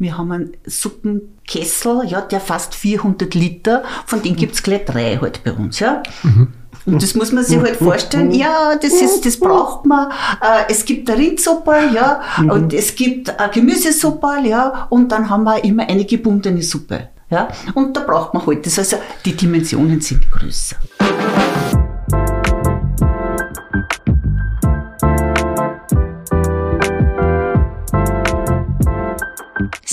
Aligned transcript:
Wir 0.00 0.16
haben 0.16 0.32
einen 0.32 0.52
Suppenkessel, 0.64 2.06
ja, 2.06 2.22
der 2.22 2.40
fast 2.40 2.74
400 2.74 3.34
Liter, 3.34 3.82
von 4.06 4.22
denen 4.22 4.36
gibt's 4.36 4.62
gleich 4.62 4.86
drei 4.86 5.18
halt 5.20 5.44
bei 5.44 5.52
uns, 5.52 5.78
ja. 5.78 6.02
Mhm. 6.22 6.48
Und 6.86 7.02
das 7.02 7.14
muss 7.14 7.32
man 7.32 7.44
sich 7.44 7.58
halt 7.58 7.76
vorstellen, 7.76 8.30
ja, 8.30 8.76
das 8.80 8.94
ist, 8.94 9.26
das 9.26 9.36
braucht 9.36 9.84
man. 9.84 10.10
Äh, 10.40 10.70
es 10.70 10.86
gibt 10.86 11.10
eine 11.10 11.20
Rindsuppe, 11.20 11.90
ja, 11.94 12.22
mhm. 12.38 12.50
und 12.50 12.72
es 12.72 12.94
gibt 12.94 13.38
eine 13.38 13.52
Gemüsesuppe, 13.52 14.38
ja, 14.44 14.86
und 14.88 15.12
dann 15.12 15.28
haben 15.28 15.44
wir 15.44 15.62
immer 15.62 15.86
eine 15.86 16.06
gebundene 16.06 16.62
Suppe, 16.62 17.10
ja. 17.28 17.48
Und 17.74 17.94
da 17.94 18.00
braucht 18.00 18.32
man 18.32 18.46
halt 18.46 18.64
das. 18.64 18.78
Also 18.78 18.96
die 19.26 19.36
Dimensionen 19.36 20.00
sind 20.00 20.30
größer. 20.30 20.76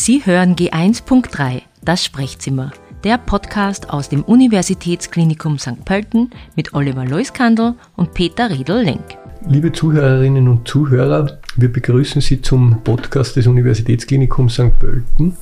Sie 0.08 0.26
hören 0.26 0.55
G1.3, 0.55 1.64
das 1.84 2.05
Sprechzimmer, 2.05 2.72
der 3.04 3.18
Podcast 3.18 3.90
aus 3.90 4.08
dem 4.08 4.23
Universitätsklinikum 4.23 5.59
St. 5.59 5.84
Pölten 5.84 6.30
mit 6.55 6.73
Oliver 6.73 7.04
Leuskandel 7.04 7.73
und 7.98 8.14
Peter 8.14 8.50
Riedel-Lenk. 8.50 9.17
Liebe 9.50 9.73
Zuhörerinnen 9.73 10.48
und 10.48 10.66
Zuhörer, 10.66 11.40
wir 11.58 11.73
begrüßen 11.73 12.22
Sie 12.22 12.41
zum 12.41 12.84
Podcast 12.86 13.36
des 13.36 13.48
Universitätsklinikums 13.48 14.54
St. 14.54 14.80
Pölten. 14.80 15.36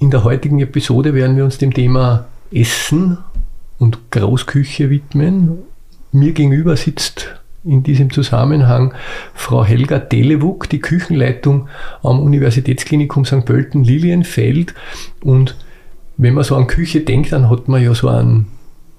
In 0.00 0.10
der 0.10 0.22
heutigen 0.22 0.60
Episode 0.60 1.14
werden 1.14 1.38
wir 1.38 1.46
uns 1.46 1.56
dem 1.56 1.72
Thema 1.72 2.26
Essen 2.52 3.16
und 3.78 4.10
Großküche 4.10 4.90
widmen. 4.90 5.60
Mir 6.12 6.32
gegenüber 6.32 6.76
sitzt 6.76 7.40
in 7.64 7.82
diesem 7.82 8.10
Zusammenhang 8.10 8.94
Frau 9.34 9.64
Helga 9.64 9.98
Delewuk, 9.98 10.68
die 10.68 10.80
Küchenleitung 10.80 11.68
am 12.02 12.20
Universitätsklinikum 12.20 13.24
St. 13.24 13.44
Pölten 13.44 13.84
Lilienfeld. 13.84 14.74
Und 15.22 15.56
wenn 16.16 16.34
man 16.34 16.44
so 16.44 16.56
an 16.56 16.66
Küche 16.66 17.00
denkt, 17.00 17.32
dann 17.32 17.50
hat 17.50 17.68
man 17.68 17.82
ja 17.82 17.94
so 17.94 18.08
einen 18.08 18.46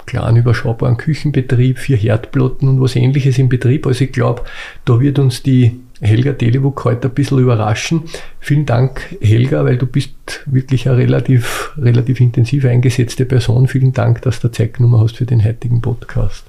kleinen 0.06 0.38
überschaubaren 0.38 0.98
Küchenbetrieb, 0.98 1.78
vier 1.78 1.98
Herdplatten 1.98 2.68
und 2.68 2.82
was 2.82 2.96
ähnliches 2.96 3.38
im 3.38 3.48
Betrieb. 3.48 3.86
Also 3.86 4.06
ich 4.06 4.12
glaube, 4.12 4.44
da 4.86 5.00
wird 5.00 5.20
uns 5.20 5.44
die 5.44 5.80
Helga 6.02 6.32
Delewuk 6.32 6.84
heute 6.86 7.10
ein 7.10 7.14
bisschen 7.14 7.40
überraschen. 7.40 8.04
Vielen 8.40 8.66
Dank, 8.66 9.16
Helga, 9.22 9.66
weil 9.66 9.78
du 9.78 9.86
bist 9.86 10.14
wirklich 10.46 10.88
eine 10.88 10.98
relativ, 10.98 11.74
relativ 11.78 12.22
intensiv 12.22 12.66
eingesetzte 12.66 13.26
Person. 13.26 13.68
Vielen 13.68 13.94
Dank, 13.94 14.22
dass 14.22 14.40
du 14.40 14.50
Zeit 14.50 14.76
genommen 14.76 15.00
hast 15.00 15.18
für 15.18 15.26
den 15.26 15.44
heutigen 15.44 15.82
Podcast. 15.82 16.46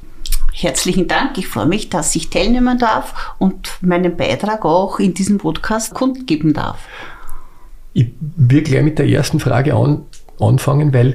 Herzlichen 0.52 1.08
Dank. 1.08 1.38
Ich 1.38 1.48
freue 1.48 1.66
mich, 1.66 1.88
dass 1.90 2.14
ich 2.16 2.30
teilnehmen 2.30 2.78
darf 2.78 3.34
und 3.38 3.78
meinen 3.80 4.16
Beitrag 4.16 4.64
auch 4.64 4.98
in 4.98 5.14
diesem 5.14 5.38
Podcast 5.38 5.94
kundgeben 5.94 6.52
darf. 6.52 6.86
Ich 7.92 8.08
will 8.20 8.62
gleich 8.62 8.82
mit 8.82 8.98
der 8.98 9.08
ersten 9.08 9.40
Frage 9.40 9.74
an, 9.74 10.02
anfangen, 10.38 10.92
weil 10.92 11.14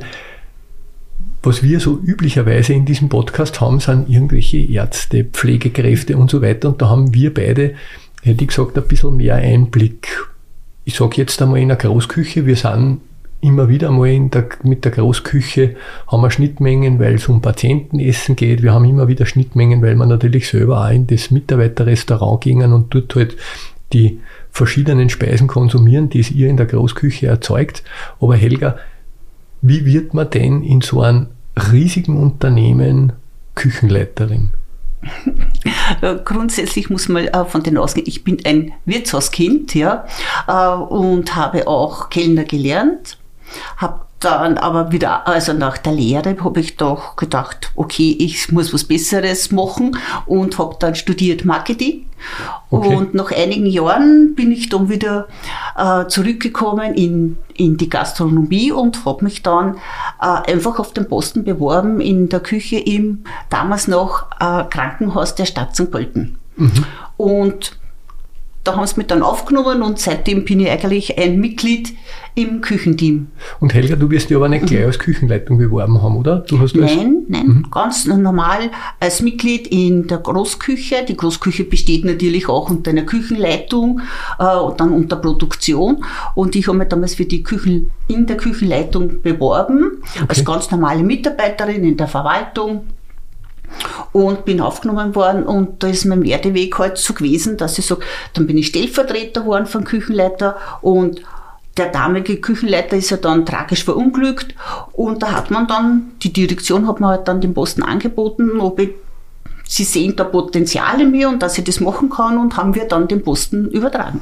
was 1.46 1.62
wir 1.62 1.80
so 1.80 2.00
üblicherweise 2.00 2.74
in 2.74 2.86
diesem 2.86 3.08
Podcast 3.08 3.62
haben, 3.62 3.80
sind 3.80 4.10
irgendwelche 4.10 4.58
Ärzte, 4.58 5.24
Pflegekräfte 5.26 6.18
und 6.18 6.32
so 6.32 6.42
weiter. 6.42 6.70
Und 6.70 6.82
da 6.82 6.90
haben 6.90 7.14
wir 7.14 7.34
beide, 7.34 7.76
hätte 8.24 8.44
ich 8.44 8.48
gesagt, 8.48 8.78
ein 8.78 8.88
bisschen 8.88 9.16
mehr 9.16 9.36
Einblick. 9.36 10.08
Ich 10.86 10.96
sage 10.96 11.18
jetzt 11.18 11.40
einmal 11.42 11.60
in 11.60 11.68
der 11.68 11.78
Großküche, 11.78 12.48
wir 12.48 12.56
sind 12.56 13.02
immer 13.46 13.70
wieder 13.70 13.92
mal 13.92 14.30
der, 14.30 14.48
mit 14.64 14.86
der 14.86 14.92
Großküche 14.92 15.76
haben 16.08 16.22
wir 16.22 16.32
Schnittmengen, 16.32 17.00
weil 17.00 17.16
es 17.16 17.28
um 17.28 17.42
Patientenessen 17.42 18.36
geht. 18.36 18.64
Wir 18.64 18.74
haben 18.74 18.86
immer 18.86 19.08
wieder 19.08 19.26
Schnittmengen, 19.26 19.82
weil 19.82 19.96
wir 19.96 20.06
natürlich 20.06 20.48
selber 20.48 20.86
auch 20.86 20.92
in 20.92 21.08
das 21.08 21.32
Mitarbeiterrestaurant 21.32 22.42
gingen 22.42 22.74
und 22.74 22.94
dort 22.94 23.16
halt 23.16 23.38
die 23.94 24.20
verschiedenen 24.52 25.10
Speisen 25.10 25.48
konsumieren, 25.48 26.10
die 26.10 26.22
es 26.22 26.32
ihr 26.32 26.50
in 26.50 26.58
der 26.58 26.66
Großküche 26.66 27.28
erzeugt. 27.28 27.84
Aber 28.20 28.36
Helga, 28.36 28.78
wie 29.62 29.86
wird 29.86 30.14
man 30.14 30.30
denn 30.30 30.64
in 30.64 30.82
so 30.82 31.02
einem 31.02 31.28
riesigen 31.72 32.18
Unternehmen 32.18 33.14
Küchenleiterin? 33.54 34.50
Grundsätzlich 36.26 36.90
muss 36.90 37.10
man 37.10 37.28
äh, 37.28 37.46
von 37.46 37.62
den 37.62 37.78
ausgehen, 37.78 38.08
ich 38.08 38.24
bin 38.24 38.40
ein 38.44 38.72
Wirtshauskind, 38.86 39.76
ja, 39.76 40.06
äh, 40.48 40.76
und 40.76 41.36
habe 41.36 41.68
auch 41.68 42.10
Kellner 42.10 42.44
gelernt 42.44 43.20
habe 43.78 44.02
dann 44.20 44.58
aber 44.58 44.92
wieder, 44.92 45.28
also 45.28 45.54
nach 45.54 45.78
der 45.78 45.94
Lehre, 45.94 46.36
habe 46.44 46.60
ich 46.60 46.78
doch 46.78 47.16
gedacht, 47.16 47.72
okay, 47.76 48.16
ich 48.18 48.52
muss 48.52 48.74
was 48.74 48.86
Besseres 48.86 49.52
machen 49.52 49.98
und 50.26 50.58
habe 50.58 50.76
dann 50.80 50.96
studiert 50.96 51.46
Marketing. 51.46 52.06
Okay. 52.72 52.96
Und 52.96 53.14
nach 53.14 53.32
einigen 53.32 53.68
Jahren 53.68 54.34
bin 54.36 54.52
ich 54.52 54.70
dann 54.70 54.90
wieder 54.90 55.28
äh, 55.78 56.08
zurückgekommen 56.08 56.96
in, 56.96 57.38
in 57.54 57.78
die 57.78 57.90
Gastronomie 57.90 58.72
und 58.72 59.06
habe 59.06 59.24
mich 59.24 59.44
dann 59.44 59.78
äh, 60.20 60.52
einfach 60.52 60.80
auf 60.80 60.94
den 60.94 61.08
Posten 61.08 61.44
beworben 61.44 62.02
in 62.02 62.30
der 62.30 62.40
Küche 62.40 62.78
im 62.78 63.26
damals 63.50 63.88
noch 63.88 64.32
äh, 64.40 64.64
Krankenhaus 64.64 65.36
der 65.36 65.46
Stadt 65.46 65.76
St. 65.76 65.92
Pölten. 65.92 66.38
Mhm. 66.58 66.86
Und 67.18 67.78
da 68.66 68.76
haben 68.76 68.86
sie 68.88 68.98
mich 68.98 69.08
dann 69.08 69.22
aufgenommen 69.22 69.82
und 69.84 70.00
seitdem 70.00 70.44
bin 70.44 70.60
ich 70.60 70.70
eigentlich 70.70 71.18
ein 71.18 71.40
Mitglied 71.40 71.94
im 72.34 72.60
Küchenteam. 72.62 73.28
Und 73.60 73.74
Helga, 73.74 73.96
du 73.96 74.10
wirst 74.10 74.30
dich 74.30 74.36
aber 74.36 74.50
nicht 74.50 74.66
gleich 74.66 74.84
als 74.84 75.00
Küchenleitung 75.00 75.58
beworben 75.58 76.02
haben, 76.02 76.18
oder? 76.18 76.40
Du 76.40 76.60
hast 76.60 76.76
nein, 76.76 77.24
nein, 77.30 77.48
mhm. 77.48 77.68
ganz 77.72 78.06
normal 78.06 78.72
als 79.00 79.22
Mitglied 79.22 79.68
in 79.68 80.08
der 80.08 80.18
Großküche. 80.18 81.06
Die 81.08 81.16
Großküche 81.16 81.64
besteht 81.64 82.04
natürlich 82.04 82.50
auch 82.50 82.70
unter 82.70 82.92
einer 82.92 83.04
Küchenleitung 83.04 84.02
äh, 84.40 84.58
und 84.58 84.80
dann 84.80 84.92
unter 84.92 85.16
Produktion. 85.16 86.04
Und 86.34 86.56
ich 86.56 86.68
habe 86.68 86.80
mich 86.80 86.90
damals 86.90 87.16
für 87.16 87.26
die 87.26 87.44
Küchen, 87.44 87.92
in 88.08 88.26
der 88.26 88.38
Küchenleitung 88.38 89.22
beworben, 89.22 90.02
okay. 90.16 90.26
als 90.28 90.44
ganz 90.44 90.72
normale 90.72 91.04
Mitarbeiterin 91.04 91.84
in 91.84 91.98
der 91.98 92.08
Verwaltung 92.08 92.86
und 94.12 94.46
bin 94.46 94.62
aufgenommen 94.62 95.16
worden 95.16 95.44
und 95.44 95.84
da 95.84 95.88
ist 95.88 96.06
mein 96.06 96.24
Werdeweg 96.24 96.78
halt 96.78 96.98
so 96.98 97.14
gewesen, 97.14 97.58
dass 97.58 97.78
ich 97.78 97.86
sage, 97.86 98.02
dann 98.34 98.48
bin 98.48 98.58
ich 98.58 98.68
Stellvertreter 98.68 99.42
geworden 99.42 99.66
vom 99.66 99.84
Küchenleiter 99.84 100.58
und 100.82 101.22
der 101.78 101.90
damalige 101.90 102.38
Küchenleiter 102.38 102.96
ist 102.96 103.10
ja 103.10 103.18
dann 103.18 103.46
tragisch 103.46 103.84
verunglückt 103.84 104.56
und 104.94 105.22
da 105.22 105.34
hat 105.34 105.52
man 105.52 105.68
dann, 105.68 106.12
die 106.24 106.32
Direktion 106.32 106.88
hat 106.88 107.00
mir 107.00 107.08
halt 107.08 107.28
dann 107.28 107.42
den 107.42 107.54
Posten 107.54 107.84
angeboten, 107.84 108.60
ob 108.60 108.80
ich, 108.80 108.92
sie 109.68 109.84
sehen 109.84 110.16
da 110.16 110.24
Potenzial 110.24 111.02
in 111.02 111.12
mir 111.12 111.28
und 111.28 111.42
dass 111.42 111.58
ich 111.58 111.64
das 111.66 111.80
machen 111.80 112.10
kann 112.10 112.38
und 112.38 112.56
haben 112.56 112.76
wir 112.76 112.86
dann 112.86 113.08
den 113.08 113.24
Posten 113.24 113.70
übertragen. 113.70 114.22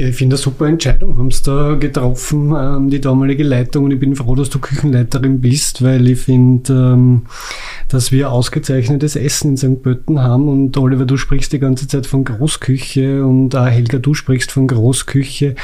Ja, 0.00 0.06
ich 0.06 0.16
finde 0.16 0.36
eine 0.36 0.42
super 0.42 0.66
Entscheidung, 0.66 1.18
haben 1.18 1.30
sie 1.30 1.42
da 1.42 1.74
getroffen, 1.74 2.54
ähm, 2.56 2.88
die 2.88 3.02
damalige 3.02 3.42
Leitung. 3.42 3.84
Und 3.84 3.90
ich 3.90 4.00
bin 4.00 4.16
froh, 4.16 4.34
dass 4.34 4.48
du 4.48 4.58
Küchenleiterin 4.58 5.42
bist, 5.42 5.82
weil 5.82 6.08
ich 6.08 6.20
finde, 6.20 6.72
ähm, 6.72 7.26
dass 7.90 8.12
wir 8.12 8.30
ausgezeichnetes 8.30 9.16
Essen 9.16 9.50
in 9.50 9.56
St. 9.56 9.82
Pötten 9.82 10.20
haben. 10.20 10.48
Und 10.48 10.76
Oliver, 10.76 11.04
du 11.04 11.16
sprichst 11.16 11.52
die 11.52 11.58
ganze 11.58 11.88
Zeit 11.88 12.06
von 12.06 12.24
Großküche 12.24 13.26
und 13.26 13.54
auch 13.56 13.66
Helga, 13.66 13.98
du 13.98 14.14
sprichst 14.14 14.52
von 14.52 14.68
Großküche. 14.68 15.56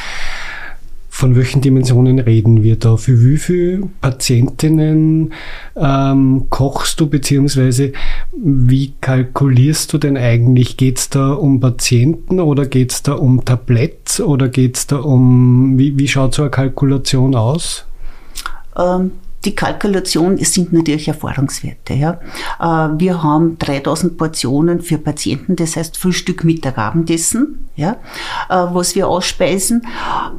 Von 1.08 1.34
welchen 1.34 1.62
Dimensionen 1.62 2.18
reden 2.18 2.62
wir 2.62 2.76
da? 2.76 2.98
Für 2.98 3.24
wie 3.24 3.38
viele 3.38 3.88
Patientinnen 4.02 5.32
ähm, 5.74 6.46
kochst 6.50 7.00
du, 7.00 7.08
beziehungsweise 7.08 7.92
wie 8.36 8.92
kalkulierst 9.00 9.94
du 9.94 9.98
denn 9.98 10.18
eigentlich? 10.18 10.76
Geht 10.76 10.98
es 10.98 11.08
da 11.08 11.32
um 11.32 11.58
Patienten 11.58 12.38
oder 12.38 12.66
geht 12.66 12.92
es 12.92 13.02
da 13.02 13.14
um 13.14 13.46
Tabletts 13.46 14.20
oder 14.20 14.48
geht 14.48 14.76
es 14.76 14.88
da 14.88 14.96
um, 14.96 15.78
wie, 15.78 15.98
wie 15.98 16.06
schaut 16.06 16.34
so 16.34 16.42
eine 16.42 16.50
Kalkulation 16.50 17.34
aus? 17.34 17.86
Ähm, 18.76 19.12
die 19.46 19.54
Kalkulation 19.54 20.36
sind 20.38 20.72
natürlich 20.72 21.08
Erfahrungswerte. 21.08 21.94
Ja. 21.94 22.20
Äh, 22.58 22.98
wir 22.98 23.22
haben 23.22 23.58
3000 23.58 24.18
Portionen 24.18 24.82
für 24.82 24.98
Patienten, 24.98 25.56
das 25.56 25.76
heißt 25.76 25.96
Frühstück, 25.96 26.44
Mittag, 26.44 26.76
Abendessen, 26.76 27.68
ja, 27.76 27.92
äh, 28.50 28.54
was 28.54 28.94
wir 28.94 29.08
ausspeisen. 29.08 29.86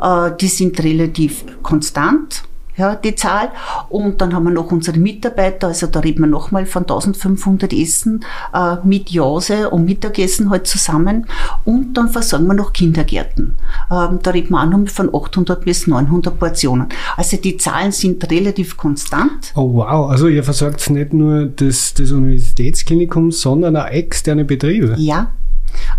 Äh, 0.01 0.31
die 0.40 0.50
sind 0.50 0.84
relativ 0.84 1.45
konstant 1.63 2.44
ja, 2.77 2.95
die 2.95 3.15
Zahl. 3.15 3.50
Und 3.89 4.21
dann 4.21 4.33
haben 4.33 4.44
wir 4.45 4.51
noch 4.51 4.71
unsere 4.71 5.00
Mitarbeiter, 5.00 5.68
also 5.68 5.88
da 5.88 6.00
reden 6.00 6.21
wir 6.21 6.27
nochmal 6.27 6.65
von 6.65 6.83
1500 6.83 7.74
Essen 7.74 8.24
äh, 8.53 8.75
mit 8.83 9.09
Jause 9.09 9.69
und 9.69 9.85
Mittagessen 9.85 10.50
halt 10.50 10.68
zusammen. 10.68 11.25
Und 11.65 11.95
dann 11.95 12.09
versorgen 12.09 12.47
wir 12.47 12.53
noch 12.53 12.74
Kindergärten. 12.74 13.56
Ähm, 13.91 14.19
da 14.21 14.31
reden 14.31 14.51
wir 14.51 14.62
auch 14.62 14.69
noch 14.69 14.88
von 14.89 15.13
800 15.13 15.63
bis 15.65 15.88
900 15.88 16.38
Portionen. 16.38 16.88
Also 17.15 17.38
die 17.38 17.57
Zahlen 17.57 17.91
sind 17.91 18.29
relativ 18.29 18.77
konstant. 18.77 19.51
Oh 19.56 19.73
wow, 19.73 20.09
also 20.09 20.27
ihr 20.27 20.44
versorgt 20.44 20.89
nicht 20.89 21.13
nur 21.13 21.45
das, 21.45 21.94
das 21.94 22.12
Universitätsklinikum, 22.12 23.31
sondern 23.31 23.75
auch 23.75 23.88
externe 23.88 24.45
Betriebe. 24.45 24.95
Ja, 24.97 25.31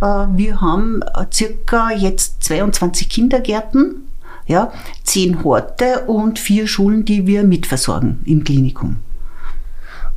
äh, 0.01 0.05
wir 0.05 0.61
haben 0.61 1.03
äh, 1.03 1.27
circa 1.33 1.91
jetzt 1.91 2.45
22 2.45 3.09
Kindergärten 3.09 4.08
ja, 4.49 4.73
zehn 5.05 5.45
Horte 5.45 6.05
und 6.07 6.39
vier 6.39 6.67
Schulen, 6.67 7.05
die 7.05 7.27
wir 7.27 7.45
mitversorgen 7.45 8.21
im 8.25 8.43
Klinikum. 8.43 8.97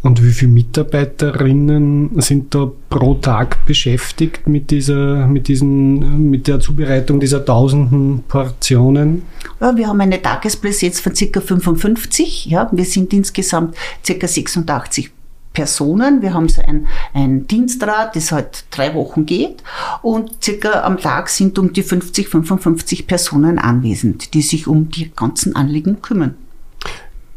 Und 0.03 0.23
wie 0.23 0.31
viele 0.31 0.51
Mitarbeiterinnen 0.51 2.19
sind 2.21 2.55
da 2.55 2.71
pro 2.89 3.13
Tag 3.15 3.63
beschäftigt 3.67 4.47
mit 4.47 4.71
dieser, 4.71 5.27
mit 5.27 5.47
diesen, 5.47 6.31
mit 6.31 6.47
der 6.47 6.59
Zubereitung 6.59 7.19
dieser 7.19 7.45
tausenden 7.45 8.23
Portionen? 8.27 9.21
Ja, 9.59 9.77
wir 9.77 9.87
haben 9.87 10.01
eine 10.01 10.19
Tagespräsenz 10.19 10.99
von 10.99 11.13
ca. 11.13 11.39
55. 11.39 12.47
Ja, 12.47 12.67
wir 12.71 12.85
sind 12.85 13.13
insgesamt 13.13 13.75
ca. 14.03 14.27
86 14.27 15.11
Personen. 15.53 16.21
Wir 16.21 16.33
haben 16.33 16.49
so 16.49 16.61
ein, 16.61 16.87
ein 17.13 17.47
Dienstrat, 17.47 18.15
das 18.15 18.31
halt 18.31 18.65
drei 18.71 18.93
Wochen 18.93 19.25
geht 19.25 19.63
und 20.01 20.43
circa 20.43 20.81
am 20.83 20.97
Tag 20.97 21.29
sind 21.29 21.59
um 21.59 21.73
die 21.73 21.83
50, 21.83 22.29
55 22.29 23.07
Personen 23.07 23.59
anwesend, 23.59 24.33
die 24.33 24.41
sich 24.41 24.67
um 24.67 24.89
die 24.89 25.11
ganzen 25.15 25.55
Anliegen 25.55 26.01
kümmern. 26.01 26.35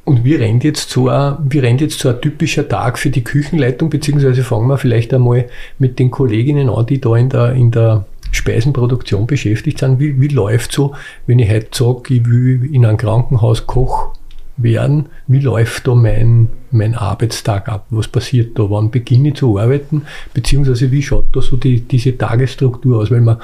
Und 0.04 0.22
wie 0.24 0.34
rennt 0.34 0.64
jetzt 0.64 0.90
so 0.90 1.08
ein, 1.08 1.38
wie 1.48 1.60
rennt 1.60 1.80
jetzt 1.80 1.98
so 1.98 2.10
ein 2.10 2.20
typischer 2.20 2.68
Tag 2.68 2.98
für 2.98 3.08
die 3.08 3.24
Küchenleitung, 3.24 3.88
beziehungsweise 3.88 4.44
fangen 4.44 4.68
wir 4.68 4.76
vielleicht 4.76 5.14
einmal 5.14 5.48
mit 5.78 5.98
den 5.98 6.10
Kolleginnen 6.10 6.68
an, 6.68 6.84
die 6.86 7.00
da 7.00 7.16
in 7.16 7.30
der, 7.30 7.54
in 7.54 7.70
der 7.70 8.04
Speisenproduktion 8.30 9.26
beschäftigt 9.26 9.78
sind. 9.78 10.00
Wie, 10.00 10.20
wie 10.20 10.28
läuft 10.28 10.72
so, 10.72 10.94
wenn 11.26 11.38
ich 11.38 11.50
heute 11.50 11.68
sage, 11.72 12.14
ich 12.14 12.26
will 12.26 12.68
in 12.70 12.84
einem 12.84 12.98
Krankenhaus 12.98 13.66
Koch 13.66 14.12
werden, 14.56 15.06
wie 15.26 15.40
läuft 15.40 15.86
da 15.86 15.94
mein, 15.94 16.48
mein 16.70 16.94
Arbeitstag 16.94 17.68
ab? 17.68 17.86
Was 17.90 18.08
passiert 18.08 18.58
da? 18.58 18.70
Wann 18.70 18.90
beginne 18.90 19.28
ich 19.28 19.34
zu 19.34 19.58
arbeiten? 19.58 20.02
Beziehungsweise 20.32 20.90
wie 20.90 21.02
schaut 21.02 21.26
da 21.32 21.42
so 21.42 21.56
die, 21.56 21.80
diese 21.80 22.16
Tagesstruktur 22.16 22.98
aus? 22.98 23.10
Weil 23.10 23.20
man, 23.20 23.38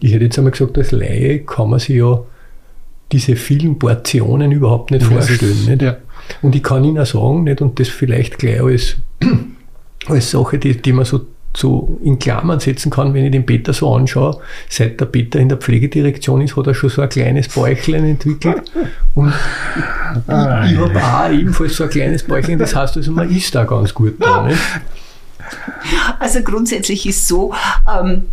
ich 0.00 0.12
hätte 0.12 0.24
jetzt 0.24 0.38
einmal 0.38 0.52
gesagt, 0.52 0.76
als 0.76 0.92
Laie 0.92 1.40
kann 1.40 1.70
man 1.70 1.78
sich 1.78 1.96
ja 1.96 2.20
diese 3.10 3.36
vielen 3.36 3.78
Portionen 3.78 4.52
überhaupt 4.52 4.90
nicht 4.90 5.04
vorstellen. 5.04 5.64
Nicht? 5.66 5.82
Ja. 5.82 5.96
Und 6.42 6.54
ich 6.54 6.62
kann 6.62 6.84
Ihnen 6.84 6.98
auch 6.98 7.06
sagen, 7.06 7.44
nicht, 7.44 7.60
und 7.60 7.78
das 7.78 7.88
vielleicht 7.88 8.38
gleich 8.38 8.60
als, 8.60 8.96
als 10.06 10.30
Sache, 10.30 10.58
die, 10.58 10.80
die 10.80 10.92
man 10.92 11.04
so, 11.04 11.26
so 11.56 11.98
in 12.02 12.18
Klammern 12.18 12.60
setzen 12.60 12.90
kann, 12.90 13.14
wenn 13.14 13.24
ich 13.24 13.30
den 13.30 13.46
Peter 13.46 13.72
so 13.72 13.94
anschaue, 13.94 14.40
seit 14.68 15.00
der 15.00 15.06
Peter 15.06 15.38
in 15.38 15.48
der 15.48 15.58
Pflegedirektion 15.58 16.40
ist, 16.40 16.56
hat 16.56 16.66
er 16.66 16.74
schon 16.74 16.90
so 16.90 17.02
ein 17.02 17.08
kleines 17.08 17.48
Bäuchlein 17.48 18.04
entwickelt. 18.04 18.70
Und 19.14 19.32
ah, 20.26 20.66
ich 20.66 20.76
habe 20.76 20.98
auch 20.98 21.30
ebenfalls 21.30 21.76
so 21.76 21.84
ein 21.84 21.90
kleines 21.90 22.24
Bäuchlein, 22.24 22.58
das 22.58 22.74
heißt 22.74 22.96
also, 22.96 23.12
man 23.12 23.30
isst 23.30 23.54
da 23.54 23.64
ganz 23.64 23.94
gut 23.94 24.14
da. 24.18 24.42
Nicht? 24.42 24.58
Also 26.18 26.40
grundsätzlich 26.42 27.06
ist 27.06 27.28
so, 27.28 27.54
ähm, 27.88 28.24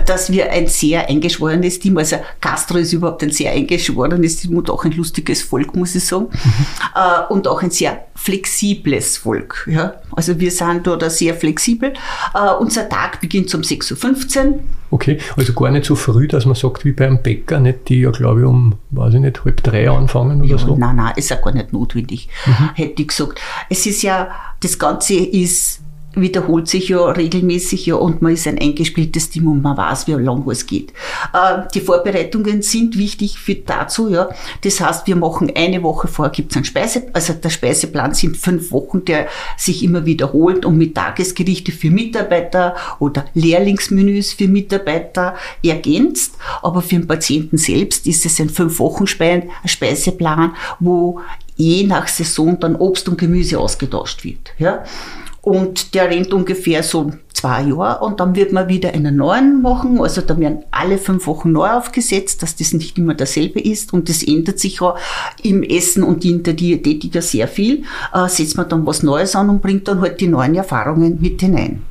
dass 0.00 0.30
wir 0.30 0.50
ein 0.50 0.66
sehr 0.66 1.08
eingeschworenes 1.08 1.78
Team, 1.80 1.98
also 1.98 2.16
Castro 2.40 2.78
ist 2.78 2.92
überhaupt 2.92 3.22
ein 3.22 3.30
sehr 3.30 3.52
eingeschworenes 3.52 4.36
Team 4.36 4.56
und 4.56 4.70
auch 4.70 4.84
ein 4.84 4.92
lustiges 4.92 5.42
Volk, 5.42 5.74
muss 5.76 5.94
ich 5.94 6.04
sagen, 6.04 6.26
mhm. 6.32 6.66
äh, 6.94 7.32
und 7.32 7.48
auch 7.48 7.62
ein 7.62 7.70
sehr 7.70 8.04
flexibles 8.14 9.18
Volk. 9.18 9.68
Ja? 9.70 9.94
Also 10.12 10.38
wir 10.40 10.50
sind 10.50 10.86
da 10.86 11.10
sehr 11.10 11.34
flexibel. 11.34 11.92
Äh, 12.34 12.52
unser 12.58 12.88
Tag 12.88 13.20
beginnt 13.20 13.54
um 13.54 13.60
6.15 13.60 14.46
Uhr. 14.46 14.58
Okay, 14.90 15.18
also 15.36 15.52
gar 15.52 15.70
nicht 15.70 15.84
so 15.84 15.94
früh, 15.94 16.26
dass 16.26 16.46
man 16.46 16.54
sagt, 16.54 16.84
wie 16.84 16.92
beim 16.92 17.22
Bäcker, 17.22 17.60
nicht, 17.60 17.88
die 17.88 18.00
ja 18.00 18.10
glaube 18.10 18.40
ich 18.40 18.46
um, 18.46 18.76
weiß 18.90 19.14
ich 19.14 19.20
nicht, 19.20 19.44
halb 19.44 19.62
drei 19.62 19.90
anfangen 19.90 20.40
oder 20.40 20.50
ja, 20.50 20.58
so. 20.58 20.76
Nein, 20.76 20.96
nein, 20.96 21.12
ist 21.16 21.28
ja 21.28 21.36
gar 21.36 21.52
nicht 21.52 21.72
notwendig, 21.72 22.28
mhm. 22.46 22.70
hätte 22.74 23.02
ich 23.02 23.08
gesagt. 23.08 23.40
Es 23.68 23.84
ist 23.86 24.02
ja, 24.02 24.30
das 24.60 24.78
Ganze 24.78 25.14
ist 25.14 25.80
wiederholt 26.20 26.68
sich 26.68 26.88
ja 26.88 27.04
regelmäßig 27.04 27.86
ja 27.86 27.96
und 27.96 28.22
man 28.22 28.32
ist 28.32 28.46
ein 28.46 28.58
eingespieltes 28.58 29.30
Team 29.30 29.48
und 29.48 29.62
man 29.62 29.76
weiß, 29.76 30.06
wie 30.06 30.12
lang 30.12 30.48
es 30.50 30.66
geht. 30.66 30.92
Äh, 31.32 31.62
die 31.74 31.80
Vorbereitungen 31.80 32.62
sind 32.62 32.98
wichtig 32.98 33.38
für 33.38 33.54
dazu, 33.54 34.08
ja. 34.08 34.28
Das 34.62 34.80
heißt, 34.80 35.06
wir 35.06 35.16
machen 35.16 35.52
eine 35.54 35.82
Woche 35.82 36.08
vor, 36.08 36.30
gibt 36.30 36.52
es 36.52 36.56
einen 36.56 36.64
Speise, 36.64 37.06
also 37.12 37.32
der 37.32 37.50
Speiseplan 37.50 38.14
sind 38.14 38.36
fünf 38.36 38.72
Wochen, 38.72 39.04
der 39.04 39.28
sich 39.56 39.82
immer 39.82 40.04
wiederholt 40.06 40.64
und 40.64 40.76
mit 40.76 40.94
Tagesgerichte 40.94 41.72
für 41.72 41.90
Mitarbeiter 41.90 42.74
oder 42.98 43.24
Lehrlingsmenüs 43.34 44.32
für 44.32 44.48
Mitarbeiter 44.48 45.34
ergänzt. 45.64 46.36
Aber 46.62 46.82
für 46.82 46.96
den 46.96 47.06
Patienten 47.06 47.56
selbst 47.56 48.06
ist 48.06 48.26
es 48.26 48.40
ein 48.40 48.50
fünf 48.50 48.78
Wochen 48.78 49.06
Speiseplan, 49.06 50.54
wo 50.80 51.20
je 51.56 51.84
nach 51.84 52.08
Saison 52.08 52.58
dann 52.58 52.76
Obst 52.76 53.08
und 53.08 53.18
Gemüse 53.18 53.58
ausgetauscht 53.58 54.24
wird. 54.24 54.54
Ja. 54.58 54.84
Und 55.40 55.94
der 55.94 56.10
rennt 56.10 56.32
ungefähr 56.32 56.82
so 56.82 57.12
zwei 57.32 57.62
Jahre 57.62 58.04
und 58.04 58.20
dann 58.20 58.34
wird 58.34 58.52
man 58.52 58.68
wieder 58.68 58.92
einen 58.92 59.16
neuen 59.16 59.62
machen. 59.62 60.00
Also 60.00 60.20
da 60.20 60.36
werden 60.38 60.64
alle 60.70 60.98
fünf 60.98 61.26
Wochen 61.26 61.52
neu 61.52 61.68
aufgesetzt, 61.68 62.42
dass 62.42 62.56
das 62.56 62.72
nicht 62.72 62.98
immer 62.98 63.14
dasselbe 63.14 63.60
ist. 63.60 63.92
Und 63.92 64.08
das 64.08 64.22
ändert 64.22 64.58
sich 64.58 64.80
ja 64.80 64.96
im 65.42 65.62
Essen 65.62 66.02
und 66.02 66.24
in 66.24 66.42
der 66.42 66.54
Diätetik 66.54 67.22
sehr 67.22 67.48
viel. 67.48 67.84
Äh, 68.12 68.28
setzt 68.28 68.56
man 68.56 68.68
dann 68.68 68.86
was 68.86 69.02
Neues 69.02 69.36
an 69.36 69.48
und 69.48 69.62
bringt 69.62 69.86
dann 69.88 70.00
halt 70.00 70.20
die 70.20 70.26
neuen 70.26 70.54
Erfahrungen 70.54 71.18
mit 71.20 71.40
hinein. 71.40 71.82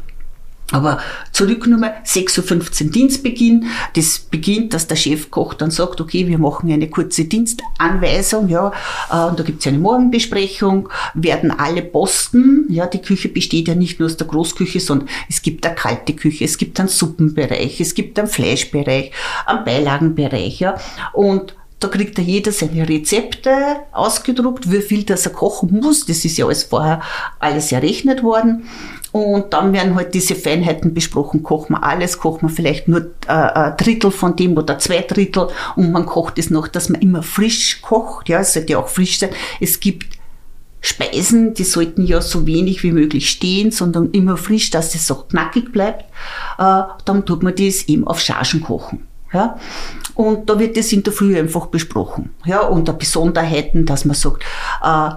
Aber 0.72 1.00
zurück 1.32 1.66
Nummer 1.66 1.94
6.15 2.04 2.86
Uhr 2.86 2.92
Dienstbeginn. 2.92 3.68
Das 3.96 4.20
beginnt, 4.20 4.74
dass 4.74 4.88
der 4.88 4.98
Chefkoch 4.98 5.54
dann 5.54 5.72
sagt, 5.72 6.02
okay, 6.02 6.28
wir 6.28 6.38
machen 6.38 6.70
eine 6.70 6.90
kurze 6.90 7.24
Dienstanweisung, 7.24 8.50
ja, 8.50 8.74
äh, 9.10 9.30
und 9.30 9.40
da 9.40 9.44
gibt's 9.44 9.66
eine 9.66 9.78
Morgenbesprechung, 9.78 10.90
werden 11.14 11.52
alle 11.52 11.84
Posten, 11.84 12.66
ja, 12.70 12.86
die 12.86 13.02
Küche 13.02 13.30
besteht 13.30 13.70
ja 13.70 13.76
nicht 13.76 14.00
nur 14.00 14.08
aus 14.08 14.18
der 14.18 14.28
Großküche, 14.28 14.82
sondern 14.82 15.08
es 15.30 15.42
gibt 15.42 15.66
eine 15.66 15.76
kalte 15.76 16.14
Küche, 16.14 16.44
es 16.44 16.58
gibt 16.58 16.80
einen 16.82 16.90
Suppenbereich, 16.90 17.80
es 17.80 17.94
gibt 17.94 18.20
einen 18.20 18.28
Fleischbereich, 18.28 19.12
einen 19.46 19.64
Beilagenbereich, 19.64 20.60
ja, 20.60 20.76
und 21.14 21.56
da 21.80 21.90
kriegt 21.90 22.18
ja 22.18 22.24
jeder 22.24 22.52
seine 22.52 22.90
Rezepte 22.90 23.52
ausgedruckt, 23.92 24.72
wie 24.72 24.82
viel 24.82 25.04
das 25.04 25.28
er 25.28 25.32
kochen 25.32 25.80
muss. 25.80 26.08
Das 26.08 26.26
ist 26.26 26.38
ja 26.38 26.46
alles 26.46 26.64
vorher 26.64 27.02
alles 27.40 27.72
errechnet 27.72 28.24
worden. 28.24 28.68
Und 29.12 29.54
dann 29.54 29.74
werden 29.74 29.96
halt 29.96 30.14
diese 30.14 30.36
Feinheiten 30.36 30.94
besprochen. 30.94 31.44
Kocht 31.44 31.70
man 31.70 31.82
alles, 31.82 32.20
kocht 32.20 32.42
man 32.42 32.52
vielleicht 32.52 32.88
nur 32.88 33.02
äh, 33.28 33.32
ein 33.32 33.78
Drittel 33.78 34.12
von 34.12 34.36
dem 34.36 34.58
oder 34.58 34.80
zwei 34.80 35.02
Drittel 35.02 35.48
und 35.76 35.92
man 35.92 36.06
kocht 36.06 36.38
es 36.38 36.50
noch, 36.50 36.68
dass 36.68 36.90
man 36.90 37.02
immer 37.02 37.24
frisch 37.24 37.82
kocht. 37.82 38.30
Ja, 38.30 38.40
es 38.40 38.54
sollte 38.54 38.74
ja 38.74 38.80
auch 38.80 38.90
frisch 38.90 39.20
sein. 39.20 39.30
Es 39.62 39.80
gibt 39.80 40.18
Speisen, 40.82 41.54
die 41.54 41.64
sollten 41.64 42.06
ja 42.06 42.22
so 42.22 42.46
wenig 42.46 42.84
wie 42.84 42.92
möglich 42.92 43.30
stehen, 43.30 43.72
sondern 43.72 44.12
immer 44.12 44.38
frisch, 44.38 44.70
dass 44.70 44.94
es 44.94 45.10
auch 45.12 45.28
knackig 45.28 45.72
bleibt. 45.72 46.06
Äh, 46.60 46.84
dann 47.06 47.26
tut 47.26 47.44
man 47.44 47.56
das 47.56 47.88
eben 47.88 48.08
auf 48.08 48.20
Chargen 48.20 48.62
kochen. 48.62 49.08
Ja? 49.34 49.58
Und 50.16 50.50
da 50.50 50.60
wird 50.60 50.78
das 50.78 50.92
in 50.92 51.04
der 51.04 51.14
Früh 51.14 51.38
einfach 51.38 51.68
besprochen. 51.68 52.34
Ja? 52.46 52.62
Unter 52.62 52.94
Besonderheiten, 52.94 53.86
dass 53.86 54.06
man 54.06 54.16
sagt, 54.16 54.44
äh, 54.84 55.10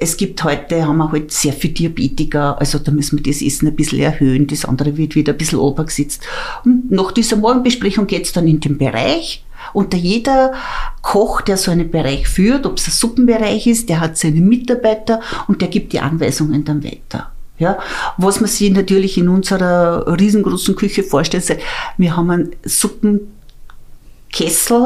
es 0.00 0.16
gibt 0.16 0.42
heute, 0.42 0.86
haben 0.86 0.96
wir 0.96 1.12
halt 1.12 1.30
sehr 1.30 1.52
viele 1.52 1.74
Diabetiker, 1.74 2.58
also 2.58 2.78
da 2.78 2.90
müssen 2.90 3.18
wir 3.18 3.32
das 3.32 3.42
Essen 3.42 3.68
ein 3.68 3.76
bisschen 3.76 4.00
erhöhen, 4.00 4.46
das 4.46 4.64
andere 4.64 4.96
wird 4.96 5.14
wieder 5.14 5.32
ein 5.32 5.38
bisschen 5.38 5.58
obergesetzt. 5.58 6.22
Und 6.64 6.90
nach 6.90 7.12
dieser 7.12 7.36
Morgenbesprechung 7.36 8.06
geht's 8.06 8.32
dann 8.32 8.48
in 8.48 8.60
den 8.60 8.78
Bereich, 8.78 9.44
und 9.72 9.94
jeder 9.94 10.54
Koch, 11.02 11.42
der 11.42 11.56
so 11.56 11.70
einen 11.70 11.90
Bereich 11.90 12.26
führt, 12.28 12.66
ob 12.66 12.78
es 12.78 12.88
ein 12.88 12.92
Suppenbereich 12.92 13.66
ist, 13.66 13.88
der 13.88 14.00
hat 14.00 14.16
seine 14.16 14.40
Mitarbeiter 14.40 15.20
und 15.48 15.60
der 15.60 15.68
gibt 15.68 15.92
die 15.92 16.00
Anweisungen 16.00 16.64
dann 16.64 16.82
weiter. 16.82 17.30
Ja, 17.58 17.78
was 18.16 18.40
man 18.40 18.48
sich 18.48 18.70
natürlich 18.70 19.18
in 19.18 19.28
unserer 19.28 20.18
riesengroßen 20.18 20.74
Küche 20.76 21.02
vorstellt, 21.02 21.58
wir 21.98 22.16
haben 22.16 22.30
einen 22.30 22.56
Suppenkessel, 22.64 23.28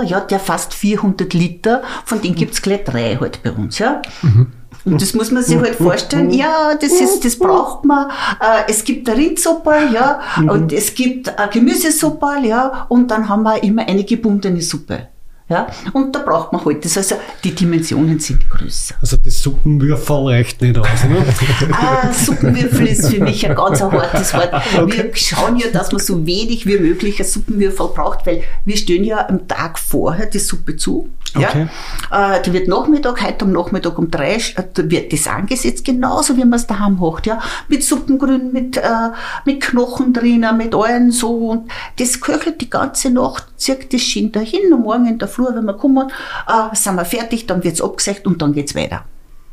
ja, 0.07 0.19
der 0.21 0.41
fast 0.41 0.75
400 0.75 1.33
Liter, 1.35 1.85
von 2.05 2.21
denen 2.21 2.35
gibt's 2.35 2.61
gleich 2.61 2.83
drei 2.83 3.17
halt 3.17 3.45
bei 3.45 3.53
uns, 3.53 3.79
ja. 3.79 4.03
Mhm. 4.23 4.49
Und 4.85 5.01
das 5.01 5.15
muss 5.15 5.31
man 5.31 5.43
sich 5.43 5.57
halt 5.57 5.77
vorstellen, 5.77 6.31
ja, 6.31 6.75
das 6.75 6.93
ist, 6.93 7.25
das 7.25 7.39
braucht 7.39 7.85
man. 7.85 8.11
Äh, 8.41 8.65
es 8.69 8.85
gibt 8.85 9.09
eine 9.09 9.19
Rindsuppe, 9.19 9.75
ja, 9.93 10.21
mhm. 10.37 10.49
und 10.49 10.73
es 10.73 10.95
gibt 10.95 11.39
eine 11.39 11.51
Gemüsesuppe, 11.51 12.41
ja, 12.43 12.87
und 12.89 13.11
dann 13.11 13.29
haben 13.29 13.43
wir 13.43 13.63
immer 13.63 13.87
eine 13.87 14.05
gebundene 14.05 14.61
Suppe. 14.63 15.09
Ja, 15.55 15.69
und 15.93 16.13
da 16.13 16.19
braucht 16.19 16.53
man 16.53 16.65
halt 16.65 16.85
das. 16.85 16.97
Also 16.97 17.15
die 17.45 17.55
Dimensionen 17.55 18.19
sind 18.19 18.51
größer. 18.51 18.97
Also 19.01 19.17
das 19.17 19.41
Suppenwürfel 19.41 20.17
reicht 20.27 20.61
nicht 20.61 20.77
aus, 20.77 21.05
ne? 21.05 21.25
ah, 21.73 22.13
Suppenwürfel 22.13 22.89
ist 22.89 23.09
für 23.09 23.23
mich 23.23 23.49
ein 23.49 23.55
ganz 23.55 23.81
hartes 23.81 24.35
Wort. 24.35 24.53
Okay. 24.77 25.11
Wir 25.13 25.17
schauen 25.17 25.57
ja, 25.57 25.69
dass 25.69 25.93
man 25.93 26.01
so 26.01 26.27
wenig 26.27 26.67
wie 26.67 26.77
möglich 26.79 27.21
ein 27.21 27.27
Suppenwürfel 27.27 27.87
braucht, 27.95 28.27
weil 28.27 28.43
wir 28.65 28.77
stellen 28.77 29.05
ja 29.05 29.29
am 29.29 29.47
Tag 29.47 29.79
vorher 29.79 30.27
die 30.27 30.41
Suppe 30.41 30.77
zu. 30.77 31.09
Ja? 31.39 31.51
Okay. 31.51 31.69
Äh, 32.11 32.43
die 32.43 32.53
wird 32.53 32.67
Nachmittag, 32.67 33.23
heute 33.23 33.45
am 33.45 33.53
Nachmittag 33.53 33.97
um 33.97 34.11
drei, 34.11 34.35
äh, 34.35 34.65
wird 34.77 35.13
das 35.13 35.29
angesetzt, 35.29 35.85
genauso 35.85 36.37
wie 36.37 36.45
man 36.45 36.55
es 36.55 36.67
daheim 36.67 36.99
macht, 36.99 37.27
ja. 37.27 37.41
Mit 37.69 37.85
Suppengrün, 37.85 38.53
mit, 38.53 38.77
äh, 38.77 39.11
mit 39.45 39.61
Knochen 39.61 40.13
drinnen, 40.13 40.57
mit 40.57 40.75
allen 40.75 41.13
so. 41.13 41.51
Und 41.51 41.71
das 41.99 42.21
köchelt 42.21 42.61
die 42.61 42.71
ganze 42.71 43.11
Nacht, 43.11 43.47
zirkt 43.57 43.93
das 43.93 44.03
Schien 44.03 44.33
dahin 44.33 44.73
und 44.73 44.83
morgen 44.83 45.07
in 45.07 45.19
der 45.19 45.29
Früh, 45.29 45.47
wenn 45.55 45.65
wir 45.65 45.75
kommen, 45.75 46.11
äh, 46.49 46.75
sind 46.75 46.97
wir 46.97 47.05
fertig, 47.05 47.47
dann 47.47 47.63
wird's 47.63 47.81
abgesagt 47.81 48.27
und 48.27 48.41
dann 48.41 48.53
geht's 48.53 48.75
weiter. 48.75 49.05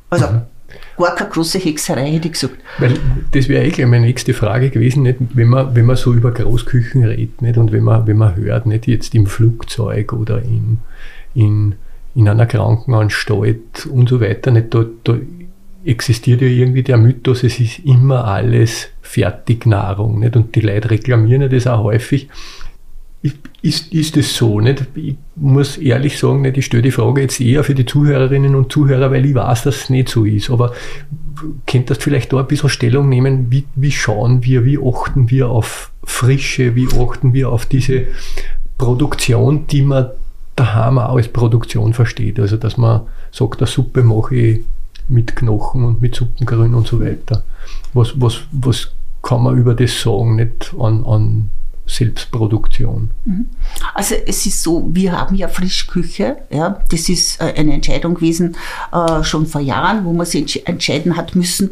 Also, 0.09 0.27
mhm. 0.27 0.41
gar 0.97 1.15
keine 1.15 1.29
große 1.29 1.59
Hexerei, 1.59 2.11
hätte 2.11 2.27
ich 2.27 2.33
gesagt. 2.33 2.55
Weil 2.79 2.97
das 3.31 3.47
wäre 3.47 3.63
eigentlich 3.63 3.85
meine 3.85 4.05
nächste 4.05 4.33
Frage 4.33 4.69
gewesen, 4.69 5.03
nicht? 5.03 5.17
Wenn, 5.33 5.47
man, 5.47 5.75
wenn 5.75 5.85
man 5.85 5.95
so 5.95 6.13
über 6.13 6.31
Großküchen 6.31 7.03
redet 7.03 7.41
nicht? 7.41 7.57
und 7.57 7.71
wenn 7.71 7.83
man, 7.83 8.07
wenn 8.07 8.17
man 8.17 8.35
hört, 8.35 8.65
nicht 8.65 8.87
jetzt 8.87 9.15
im 9.15 9.27
Flugzeug 9.27 10.13
oder 10.13 10.41
in, 10.41 10.79
in, 11.33 11.75
in 12.15 12.27
einer 12.27 12.45
Krankenanstalt 12.45 13.85
und 13.85 14.09
so 14.09 14.19
weiter, 14.19 14.51
nicht? 14.51 14.73
Da, 14.73 14.85
da 15.03 15.17
existiert 15.85 16.41
ja 16.41 16.47
irgendwie 16.47 16.83
der 16.83 16.97
Mythos, 16.97 17.43
es 17.43 17.59
ist 17.59 17.79
immer 17.79 18.25
alles 18.25 18.89
Fertignahrung. 19.01 20.19
Nicht? 20.19 20.35
Und 20.35 20.55
die 20.55 20.61
Leute 20.61 20.91
reklamieren 20.91 21.41
ja 21.41 21.47
das 21.47 21.67
auch 21.67 21.83
häufig. 21.83 22.29
Ist, 23.63 23.93
ist 23.93 24.17
es 24.17 24.35
so? 24.35 24.59
Nicht? 24.59 24.87
Ich 24.95 25.15
muss 25.35 25.77
ehrlich 25.77 26.17
sagen, 26.17 26.41
nicht, 26.41 26.57
ich 26.57 26.65
stelle 26.65 26.81
die 26.81 26.91
Frage 26.91 27.21
jetzt 27.21 27.39
eher 27.39 27.63
für 27.63 27.75
die 27.75 27.85
Zuhörerinnen 27.85 28.55
und 28.55 28.71
Zuhörer, 28.71 29.11
weil 29.11 29.25
ich 29.25 29.35
weiß, 29.35 29.63
dass 29.63 29.83
es 29.83 29.89
nicht 29.91 30.09
so 30.09 30.25
ist. 30.25 30.49
Aber 30.49 30.73
könnt 31.67 31.91
ihr 31.91 31.95
vielleicht 31.95 32.33
da 32.33 32.39
ein 32.39 32.47
bisschen 32.47 32.69
Stellung 32.69 33.07
nehmen? 33.07 33.51
Wie, 33.51 33.65
wie 33.75 33.91
schauen 33.91 34.43
wir, 34.43 34.65
wie 34.65 34.79
achten 34.79 35.29
wir 35.29 35.49
auf 35.49 35.91
Frische, 36.03 36.75
wie 36.75 36.87
achten 36.87 37.33
wir 37.33 37.51
auf 37.51 37.67
diese 37.67 38.07
Produktion, 38.79 39.67
die 39.67 39.83
man 39.83 40.09
daheim 40.55 40.97
auch 40.97 41.15
als 41.17 41.27
Produktion 41.27 41.93
versteht? 41.93 42.39
Also, 42.39 42.57
dass 42.57 42.77
man 42.77 43.01
sagt, 43.31 43.59
eine 43.59 43.67
Suppe 43.67 44.01
mache 44.01 44.35
ich 44.35 44.59
mit 45.07 45.35
Knochen 45.35 45.85
und 45.85 46.01
mit 46.01 46.15
Suppengrün 46.15 46.73
und 46.73 46.87
so 46.87 46.99
weiter. 46.99 47.43
Was, 47.93 48.19
was, 48.19 48.41
was 48.51 48.91
kann 49.21 49.43
man 49.43 49.55
über 49.55 49.75
das 49.75 50.01
sagen, 50.01 50.37
nicht 50.37 50.73
an, 50.79 51.05
an 51.05 51.51
Selbstproduktion? 51.85 53.11
Mhm. 53.25 53.47
Also 53.93 54.15
es 54.25 54.45
ist 54.45 54.63
so, 54.63 54.89
wir 54.93 55.11
haben 55.11 55.35
ja 55.35 55.47
Frischküche, 55.47 56.37
ja, 56.49 56.83
das 56.89 57.09
ist 57.09 57.41
äh, 57.41 57.53
eine 57.55 57.73
Entscheidung 57.73 58.15
gewesen 58.15 58.55
äh, 58.91 59.23
schon 59.23 59.45
vor 59.45 59.61
Jahren, 59.61 60.05
wo 60.05 60.13
man 60.13 60.25
sich 60.25 60.67
entscheiden 60.67 61.17
hat 61.17 61.35
müssen, 61.35 61.71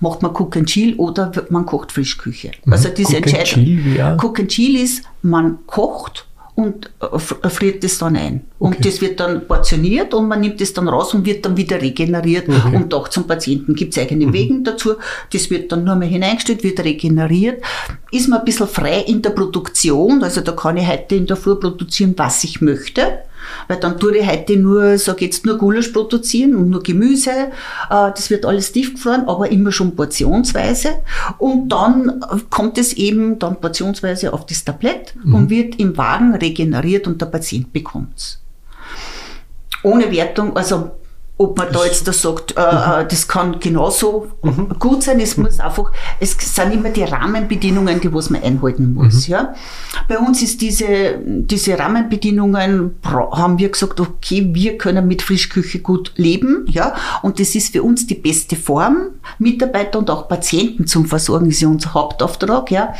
macht 0.00 0.22
man 0.22 0.30
Cook 0.32 0.56
and 0.56 0.68
Chill 0.68 0.94
oder 0.94 1.32
man 1.50 1.66
kocht 1.66 1.92
Frischküche. 1.92 2.52
Mhm. 2.64 2.72
Also 2.72 2.88
diese 2.88 3.16
Cook 3.16 3.26
Entscheidung. 3.26 3.64
And 3.64 3.66
Chill, 3.66 3.96
ja. 3.96 4.16
Cook 4.20 4.38
and 4.40 4.48
Chill 4.48 4.76
ist, 4.76 5.02
man 5.22 5.58
kocht 5.66 6.27
und 6.58 6.90
äh, 7.00 7.48
friert 7.48 7.84
es 7.84 7.98
dann 7.98 8.16
ein. 8.16 8.40
Und 8.58 8.74
okay. 8.74 8.82
das 8.82 9.00
wird 9.00 9.20
dann 9.20 9.46
portioniert 9.46 10.12
und 10.12 10.26
man 10.26 10.40
nimmt 10.40 10.60
es 10.60 10.72
dann 10.72 10.88
raus 10.88 11.14
und 11.14 11.24
wird 11.24 11.46
dann 11.46 11.56
wieder 11.56 11.80
regeneriert 11.80 12.48
okay. 12.48 12.74
und 12.74 12.92
auch 12.94 13.06
zum 13.06 13.28
Patienten 13.28 13.76
gibt 13.76 13.96
es 13.96 14.02
eigene 14.02 14.26
mhm. 14.26 14.32
Wegen 14.32 14.64
dazu. 14.64 14.96
Das 15.32 15.50
wird 15.50 15.70
dann 15.70 15.84
nur 15.84 15.94
mehr 15.94 16.08
hineingestellt, 16.08 16.64
wird 16.64 16.80
regeneriert. 16.80 17.62
Ist 18.10 18.28
man 18.28 18.40
ein 18.40 18.44
bisschen 18.44 18.66
frei 18.66 19.04
in 19.06 19.22
der 19.22 19.30
Produktion, 19.30 20.24
also 20.24 20.40
da 20.40 20.50
kann 20.50 20.76
ich 20.76 20.88
heute 20.88 21.14
in 21.14 21.26
der 21.26 21.36
Früh 21.36 21.54
produzieren, 21.54 22.14
was 22.16 22.42
ich 22.42 22.60
möchte 22.60 23.20
weil 23.66 23.78
dann 23.78 23.98
tue 23.98 24.16
ich 24.16 24.26
heute 24.28 24.56
nur, 24.56 24.98
sage 24.98 25.24
jetzt 25.24 25.44
nur 25.44 25.58
Gulasch 25.58 25.88
produzieren 25.88 26.54
und 26.54 26.70
nur 26.70 26.82
Gemüse. 26.82 27.30
Äh, 27.30 27.50
das 27.88 28.30
wird 28.30 28.44
alles 28.46 28.72
tiefgefroren, 28.72 29.28
aber 29.28 29.50
immer 29.50 29.72
schon 29.72 29.94
portionsweise. 29.96 30.94
Und 31.38 31.68
dann 31.70 32.20
kommt 32.50 32.78
es 32.78 32.92
eben 32.92 33.38
dann 33.38 33.60
portionsweise 33.60 34.32
auf 34.32 34.46
das 34.46 34.64
Tablett 34.64 35.14
mhm. 35.22 35.34
und 35.34 35.50
wird 35.50 35.78
im 35.78 35.96
Wagen 35.96 36.34
regeneriert 36.34 37.06
und 37.06 37.20
der 37.20 37.26
Patient 37.26 37.72
bekommt's. 37.72 38.40
Ohne 39.82 40.10
Wertung, 40.10 40.56
also 40.56 40.90
ob 41.40 41.56
man 41.56 41.72
da 41.72 41.84
jetzt 41.84 42.06
da 42.08 42.12
sagt, 42.12 42.56
äh, 42.56 42.60
mhm. 42.60 43.02
Äh, 43.02 43.06
das 43.06 43.28
kann 43.28 43.60
genauso 43.60 44.26
mhm. 44.42 44.70
gut 44.80 45.04
sein. 45.04 45.20
Es 45.20 45.36
muss 45.36 45.60
einfach, 45.60 45.92
es 46.18 46.36
sind 46.36 46.72
immer 46.72 46.90
die 46.90 47.04
Rahmenbedingungen, 47.04 48.00
die 48.00 48.12
was 48.12 48.28
man 48.28 48.42
einhalten 48.42 48.92
muss. 48.92 49.28
Mhm. 49.28 49.32
Ja. 49.32 49.54
Bei 50.08 50.18
uns 50.18 50.42
ist 50.42 50.60
diese, 50.60 51.18
diese 51.24 51.78
Rahmenbedingungen, 51.78 52.96
haben 53.04 53.58
wir 53.58 53.68
gesagt, 53.68 54.00
okay, 54.00 54.50
wir 54.52 54.76
können 54.78 55.06
mit 55.06 55.22
Frischküche 55.22 55.78
gut 55.78 56.12
leben, 56.16 56.66
ja. 56.68 56.94
Und 57.22 57.38
das 57.38 57.54
ist 57.54 57.72
für 57.72 57.84
uns 57.84 58.08
die 58.08 58.16
beste 58.16 58.56
Form, 58.56 59.10
Mitarbeiter 59.38 60.00
und 60.00 60.10
auch 60.10 60.26
Patienten 60.26 60.88
zum 60.88 61.06
Versorgen, 61.06 61.46
ist 61.46 61.60
ja 61.60 61.68
unser 61.68 61.94
Hauptauftrag, 61.94 62.72
ja. 62.72 62.94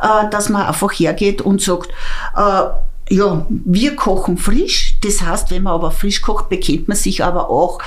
Äh, 0.00 0.30
dass 0.30 0.48
man 0.48 0.62
einfach 0.62 0.92
hergeht 0.92 1.42
und 1.42 1.60
sagt, 1.60 1.88
äh, 2.36 2.62
ja, 3.10 3.46
wir 3.48 3.96
kochen 3.96 4.38
frisch. 4.38 4.98
Das 5.02 5.20
heißt, 5.20 5.50
wenn 5.50 5.64
man 5.64 5.74
aber 5.74 5.90
frisch 5.90 6.22
kocht, 6.22 6.48
bekennt 6.48 6.88
man 6.88 6.96
sich 6.96 7.24
aber 7.24 7.50
auch 7.50 7.80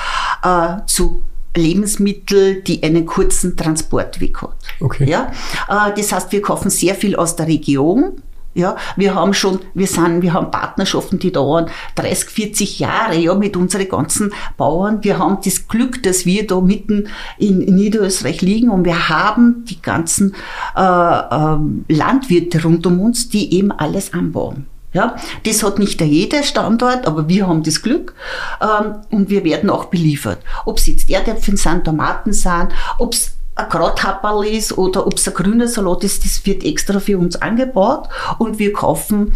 äh, 0.43 0.85
zu 0.85 1.23
Lebensmittel, 1.55 2.61
die 2.61 2.83
einen 2.83 3.05
kurzen 3.05 3.55
Transportweg 3.55 4.41
hat. 4.41 4.55
Okay. 4.79 5.09
Ja, 5.09 5.31
äh, 5.69 5.93
das 5.95 6.11
heißt, 6.11 6.31
wir 6.31 6.41
kaufen 6.41 6.69
sehr 6.69 6.95
viel 6.95 7.15
aus 7.15 7.35
der 7.35 7.47
Region. 7.47 8.21
Ja, 8.55 8.75
wir 8.95 9.15
haben 9.15 9.33
schon, 9.33 9.59
wir 9.73 9.87
sind, 9.87 10.21
wir 10.21 10.33
haben 10.33 10.51
Partnerschaften, 10.51 11.17
die 11.17 11.31
dauern 11.31 11.71
30, 11.95 12.29
40 12.29 12.79
Jahre, 12.79 13.17
ja, 13.17 13.33
mit 13.33 13.57
unseren 13.57 13.87
ganzen 13.87 14.31
Bauern. 14.57 15.03
Wir 15.03 15.17
haben 15.17 15.39
das 15.43 15.67
Glück, 15.67 16.03
dass 16.03 16.27
wir 16.27 16.45
da 16.45 16.61
mitten 16.61 17.07
in, 17.39 17.59
Niederösterreich 17.59 18.41
liegen 18.41 18.69
und 18.69 18.85
wir 18.85 19.09
haben 19.09 19.65
die 19.67 19.81
ganzen 19.81 20.35
äh, 20.75 20.81
äh, 20.81 21.57
Landwirte 21.87 22.61
rund 22.61 22.85
um 22.85 22.99
uns, 22.99 23.29
die 23.29 23.55
eben 23.55 23.71
alles 23.71 24.13
anbauen. 24.13 24.67
Ja, 24.93 25.15
das 25.43 25.63
hat 25.63 25.79
nicht 25.79 25.99
jeder 26.01 26.43
Standort, 26.43 27.07
aber 27.07 27.27
wir 27.27 27.47
haben 27.47 27.63
das 27.63 27.81
Glück 27.81 28.13
ähm, 28.61 28.95
und 29.09 29.29
wir 29.29 29.43
werden 29.43 29.69
auch 29.69 29.85
beliefert. 29.85 30.39
Ob 30.65 30.77
es 30.77 30.85
jetzt 30.85 31.09
Erdäpfel 31.09 31.57
sind, 31.57 31.83
Tomaten 31.83 32.31
sind, 32.31 32.69
ob 32.99 33.13
es 33.13 33.31
ein 33.55 33.69
Krauthaperl 33.69 34.45
ist 34.45 34.77
oder 34.77 35.05
ob 35.05 35.15
es 35.15 35.27
ein 35.27 35.33
grüner 35.33 35.67
Salat 35.67 36.03
ist, 36.03 36.23
das 36.23 36.45
wird 36.45 36.63
extra 36.63 36.99
für 36.99 37.17
uns 37.17 37.35
angebaut 37.41 38.07
und 38.37 38.59
wir 38.59 38.71
kaufen 38.73 39.33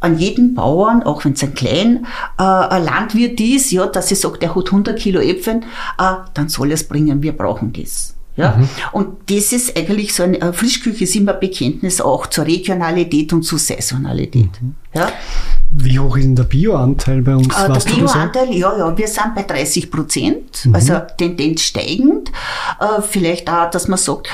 an 0.00 0.18
jeden 0.18 0.54
Bauern, 0.54 1.02
auch 1.04 1.24
wenn 1.24 1.32
es 1.32 1.42
ein 1.42 1.54
klein 1.54 2.06
äh, 2.38 2.42
Landwirt 2.42 3.40
ist, 3.40 3.70
ja, 3.70 3.86
dass 3.86 4.10
er 4.10 4.16
sagt, 4.16 4.42
der 4.42 4.54
hat 4.54 4.66
100 4.66 4.98
Kilo 4.98 5.20
Äpfel, 5.20 5.60
äh, 5.98 6.14
dann 6.34 6.48
soll 6.48 6.70
er 6.70 6.74
es 6.74 6.86
bringen, 6.86 7.22
wir 7.22 7.36
brauchen 7.36 7.72
das. 7.72 8.14
Ja? 8.36 8.56
Mhm. 8.56 8.68
Und 8.92 9.30
das 9.30 9.52
ist 9.52 9.76
eigentlich 9.76 10.14
so 10.14 10.22
eine 10.22 10.52
Frischküche 10.52 11.04
ist 11.04 11.16
immer 11.16 11.34
Bekenntnis 11.34 12.00
auch 12.00 12.26
zur 12.26 12.46
Regionalität 12.46 13.32
und 13.32 13.42
zur 13.42 13.58
Saisonalität. 13.58 14.50
Mhm. 14.60 14.74
Ja? 14.94 15.12
Wie 15.70 15.98
hoch 15.98 16.16
ist 16.16 16.24
denn 16.24 16.36
der 16.36 16.44
Bioanteil 16.44 17.22
bei 17.22 17.34
uns? 17.34 17.54
Äh, 17.56 17.68
der 17.72 17.80
Bioanteil, 17.80 18.54
ja, 18.54 18.76
ja, 18.76 18.96
wir 18.96 19.08
sind 19.08 19.34
bei 19.34 19.42
30 19.42 19.90
Prozent, 19.90 20.66
mhm. 20.66 20.74
also 20.74 21.00
Tendenz 21.16 21.62
steigend. 21.62 22.30
Äh, 22.80 23.02
vielleicht 23.02 23.50
auch, 23.50 23.70
dass 23.70 23.88
man 23.88 23.98
sagt, 23.98 24.28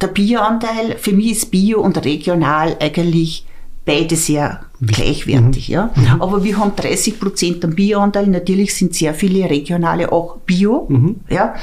der 0.00 0.08
Bioanteil, 0.08 0.96
für 0.98 1.12
mich 1.12 1.32
ist 1.32 1.50
Bio 1.50 1.80
und 1.80 2.04
regional 2.04 2.76
eigentlich 2.80 3.47
beide 3.88 4.16
sehr 4.16 4.60
gleichwertig. 4.82 5.68
Mhm. 5.70 5.74
Ja. 5.74 5.90
Mhm. 5.94 6.22
Aber 6.22 6.44
wir 6.44 6.58
haben 6.58 6.76
30 6.76 7.18
Prozent 7.18 7.64
am 7.64 7.74
Bioanteil. 7.74 8.26
Natürlich 8.26 8.74
sind 8.74 8.94
sehr 8.94 9.14
viele 9.14 9.48
regionale 9.48 10.12
auch 10.12 10.36
Bio. 10.38 10.86
Mhm. 10.88 11.16
Ja. 11.30 11.54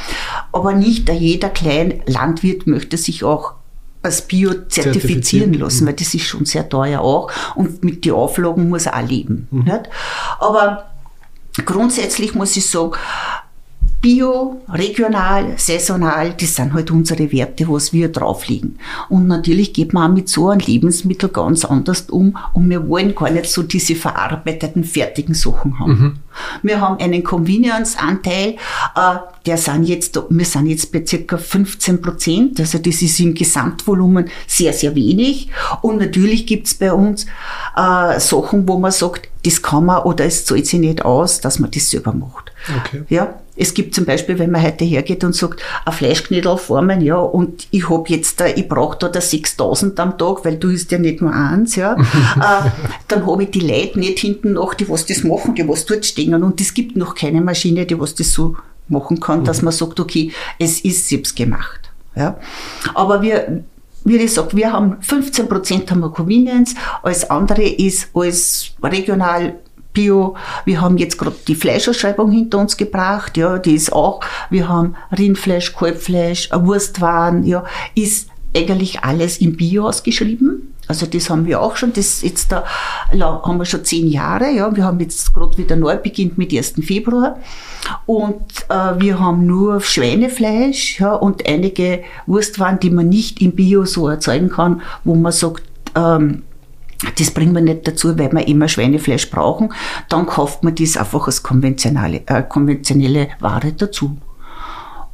Aber 0.52 0.74
nicht 0.74 1.08
jeder 1.10 1.50
kleine 1.50 2.00
Landwirt 2.08 2.66
möchte 2.66 2.98
sich 2.98 3.24
auch 3.24 3.54
als 4.02 4.24
Bio 4.24 4.50
zertifizieren, 4.50 4.72
zertifizieren. 4.72 5.54
lassen, 5.54 5.84
mhm. 5.84 5.88
weil 5.88 5.94
das 5.96 6.14
ist 6.14 6.26
schon 6.26 6.46
sehr 6.46 6.68
teuer 6.68 7.02
auch. 7.02 7.32
Und 7.56 7.84
mit 7.84 8.04
den 8.06 8.14
Auflagen 8.14 8.70
muss 8.70 8.88
er 8.88 8.98
auch 8.98 9.08
leben. 9.08 9.48
Mhm. 9.52 9.64
Nicht? 9.64 9.90
Aber 10.40 10.86
grundsätzlich 11.64 12.34
muss 12.34 12.58
ich 12.58 12.68
sagen, 12.68 12.94
Bio, 14.06 14.62
regional, 14.70 15.56
saisonal, 15.58 16.36
das 16.40 16.58
sind 16.58 16.76
halt 16.76 16.92
unsere 16.92 17.32
Werte, 17.32 17.68
was 17.68 17.92
wir 17.92 18.10
drauflegen. 18.10 18.78
Und 19.10 19.26
natürlich 19.26 19.74
geht 19.74 19.94
man 19.94 20.12
auch 20.12 20.16
mit 20.16 20.30
so 20.30 20.50
einem 20.50 20.60
Lebensmittel 20.60 21.28
ganz 21.30 21.66
anders 21.66 22.02
um 22.12 22.38
und 22.54 22.70
wir 22.70 22.88
wollen 22.88 23.16
gar 23.16 23.32
nicht 23.32 23.48
so 23.48 23.64
diese 23.64 23.96
verarbeiteten, 23.96 24.84
fertigen 24.84 25.34
Sachen 25.34 25.80
haben. 25.80 25.92
Mhm. 25.92 26.14
Wir 26.62 26.82
haben 26.82 27.00
einen 27.00 27.24
Convenience-Anteil, 27.24 28.58
äh, 28.96 29.16
der 29.48 29.58
sind 29.58 29.86
jetzt, 29.86 30.20
wir 30.30 30.46
sind 30.46 30.68
jetzt 30.68 30.92
bei 30.92 31.04
circa 31.04 31.38
15 31.40 32.00
Prozent, 32.00 32.60
also 32.60 32.78
das 32.78 33.02
ist 33.02 33.20
im 33.20 33.34
Gesamtvolumen 33.34 34.30
sehr, 34.46 34.74
sehr 34.74 34.94
wenig. 34.94 35.50
Und 35.82 35.98
natürlich 35.98 36.46
gibt's 36.46 36.76
bei 36.76 36.94
uns 36.94 37.26
äh, 37.76 38.20
Sachen, 38.20 38.68
wo 38.68 38.78
man 38.78 38.92
sagt, 38.92 39.30
das 39.44 39.64
kann 39.64 39.86
man 39.86 40.04
oder 40.04 40.26
es 40.26 40.46
zahlt 40.46 40.68
sich 40.68 40.80
nicht 40.80 41.04
aus, 41.04 41.42
dass 41.42 41.58
man 41.58 41.72
das 41.72 41.90
selber 41.90 42.14
macht. 42.14 42.52
Okay. 42.80 43.04
Ja, 43.10 43.40
es 43.56 43.74
gibt 43.74 43.96
zum 43.96 44.06
Beispiel, 44.06 44.38
wenn 44.40 44.52
man 44.52 44.62
heute 44.62 44.86
hergeht 44.86 45.24
und 45.24 45.36
sagt, 45.36 45.62
ein 45.86 45.94
Fleischknödel 45.94 46.58
formen, 46.58 47.02
ja, 47.02 47.18
und 47.18 47.68
ich 47.72 47.90
hab 47.90 48.10
jetzt, 48.10 48.40
da, 48.40 48.48
ich 48.48 48.68
brauche 48.68 49.10
da 49.10 49.22
6000 49.22 50.00
am 50.00 50.18
Tag, 50.18 50.44
weil 50.44 50.58
du 50.58 50.70
isst 50.70 50.92
ja 50.92 50.98
nicht 50.98 51.22
nur 51.22 51.34
eins, 51.34 51.76
ja, 51.76 51.94
äh, 51.96 52.70
dann 53.08 53.26
habe 53.26 53.44
ich 53.44 53.52
die 53.52 53.62
Leute 53.62 54.00
nicht 54.00 54.20
hinten 54.20 54.54
noch, 54.54 54.74
die 54.74 54.90
was 54.90 55.06
das 55.06 55.24
machen, 55.24 55.56
die 55.56 55.68
was 55.68 55.86
dort 55.86 56.06
stehen. 56.06 56.44
Und 56.44 56.60
es 56.60 56.74
gibt 56.74 56.98
noch 56.98 57.16
keine 57.16 57.42
Maschine, 57.42 57.86
die 57.86 58.00
was 58.00 58.16
das 58.16 58.34
so 58.34 58.56
machen 58.88 59.20
kann, 59.20 59.40
mhm. 59.40 59.46
dass 59.46 59.62
man 59.62 59.74
sagt, 59.74 60.00
okay, 60.00 60.32
es 60.60 60.82
ist 60.82 61.08
selbst 61.08 61.36
gemacht. 61.36 61.90
Ja. 62.16 62.38
Aber 62.94 63.22
wir, 63.22 63.64
wie 64.04 64.28
sage, 64.28 64.56
wir 64.56 64.72
haben 64.72 64.98
15 65.02 65.50
Prozent 65.50 65.92
haben 65.92 66.02
wir 66.02 66.12
Convenience, 66.12 66.76
alles 67.04 67.30
andere 67.30 67.64
ist 67.64 68.10
alles 68.14 68.72
regional 68.84 69.56
Bio. 69.96 70.36
Wir 70.66 70.82
haben 70.82 71.00
jetzt 71.00 71.18
gerade 71.18 71.36
die 71.48 71.56
Fleischausschreibung 71.56 72.30
hinter 72.30 72.60
uns 72.60 72.78
gebracht, 72.78 73.36
ja, 73.38 73.58
die 73.58 73.74
ist 73.74 73.92
auch, 73.92 74.20
wir 74.52 74.70
haben 74.70 74.96
Rindfleisch, 75.18 75.74
Kalbfleisch, 75.74 76.52
Wurstwaren, 76.54 77.44
ja, 77.44 77.64
ist 77.96 78.30
eigentlich 78.56 79.00
alles 79.00 79.40
im 79.40 79.58
Bio 79.58 79.88
ausgeschrieben. 79.88 80.76
Also 80.88 81.08
das 81.08 81.30
haben 81.30 81.48
wir 81.48 81.62
auch 81.62 81.78
schon, 81.78 81.94
das 81.94 82.22
jetzt 82.22 82.52
da 82.52 82.64
haben 83.20 83.58
wir 83.58 83.66
schon 83.66 83.84
zehn 83.84 84.08
Jahre, 84.08 84.52
ja. 84.52 84.76
Wir 84.76 84.84
haben 84.84 85.00
jetzt 85.00 85.34
gerade 85.34 85.58
wieder 85.58 85.76
neu 85.76 85.98
beginnt 85.98 86.38
mit 86.38 86.54
1. 86.54 86.74
Februar. 86.84 87.40
Und 88.06 88.44
äh, 88.70 89.00
wir 89.00 89.20
haben 89.20 89.48
nur 89.48 89.82
Schweinefleisch 89.82 91.00
ja, 91.00 91.14
und 91.14 91.48
einige 91.48 92.04
Wurstwaren, 92.28 92.80
die 92.80 92.92
man 92.92 93.10
nicht 93.10 93.42
im 93.42 93.54
Bio 93.54 93.86
so 93.86 94.08
erzeugen 94.08 94.50
kann, 94.50 94.82
wo 95.04 95.16
man 95.16 95.32
sagt, 95.32 95.64
ähm, 95.96 96.44
das 97.18 97.32
bringen 97.32 97.54
wir 97.54 97.62
nicht 97.62 97.88
dazu, 97.88 98.18
weil 98.18 98.32
wir 98.32 98.48
immer 98.48 98.68
Schweinefleisch 98.68 99.30
brauchen. 99.30 99.74
Dann 100.10 100.26
kauft 100.26 100.64
man 100.64 100.76
das 100.76 100.98
einfach 100.98 101.28
als 101.28 101.44
konventionelle, 101.44 102.22
äh, 102.28 102.44
konventionelle 102.44 103.30
Ware 103.40 103.74
dazu. 103.74 104.18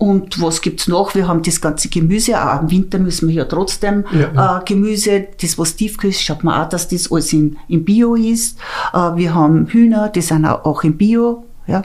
Und 0.02 0.42
was 0.42 0.62
gibt's 0.62 0.88
noch? 0.88 1.14
Wir 1.14 1.28
haben 1.28 1.44
das 1.44 1.62
ganze 1.62 1.88
Gemüse. 1.88 2.42
Auch 2.42 2.62
im 2.62 2.72
Winter 2.72 2.98
müssen 2.98 3.28
wir 3.28 3.36
ja 3.36 3.46
trotzdem 3.46 4.04
Ja. 4.12 4.58
Äh, 4.58 4.66
Gemüse, 4.66 5.28
das 5.40 5.60
was 5.60 5.76
tiefkühl 5.76 6.10
ist, 6.10 6.24
schaut 6.24 6.44
man 6.44 6.60
auch, 6.60 6.70
dass 6.70 6.88
das 6.88 7.12
alles 7.12 7.32
in, 7.34 7.58
in 7.68 7.86
Bio 7.86 8.16
ist. 8.16 8.58
Äh, 8.94 8.98
wir 8.98 9.36
haben 9.36 9.68
Hühner, 9.68 10.10
die 10.10 10.22
sind 10.22 10.46
auch, 10.46 10.84
in 10.84 10.98
Bio. 10.98 11.46
Ja. 11.68 11.84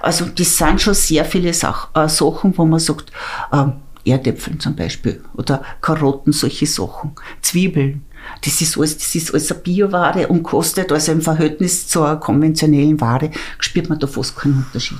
Also 0.00 0.26
das 0.26 0.58
sind 0.58 0.82
schon 0.82 0.92
sehr 0.92 1.24
viele 1.24 1.54
Sach 1.54 1.88
äh, 1.94 2.06
Sachen, 2.06 2.52
wo 2.58 2.66
man 2.66 2.80
sagt, 2.80 3.10
ähm, 3.50 3.72
Erdäpfeln 4.04 4.60
zum 4.60 4.76
Beispiel 4.76 5.22
oder 5.34 5.62
Karotten, 5.80 6.34
solche 6.34 6.66
Sachen, 6.66 7.12
Zwiebeln. 7.40 8.04
Das 8.44 8.60
ist 8.60 8.76
alles, 8.76 8.98
das 8.98 9.14
ist 9.14 9.32
alles 9.32 9.50
eine 9.50 9.60
Bioware 9.60 10.28
und 10.28 10.42
kostet 10.42 10.92
also 10.92 11.12
im 11.12 11.22
Verhältnis 11.22 11.88
zur 11.88 12.20
konventionellen 12.20 13.00
Ware 13.00 13.30
spürt 13.58 13.88
man 13.88 13.98
da 13.98 14.06
fast 14.06 14.36
keinen 14.36 14.64
Unterschied. 14.66 14.98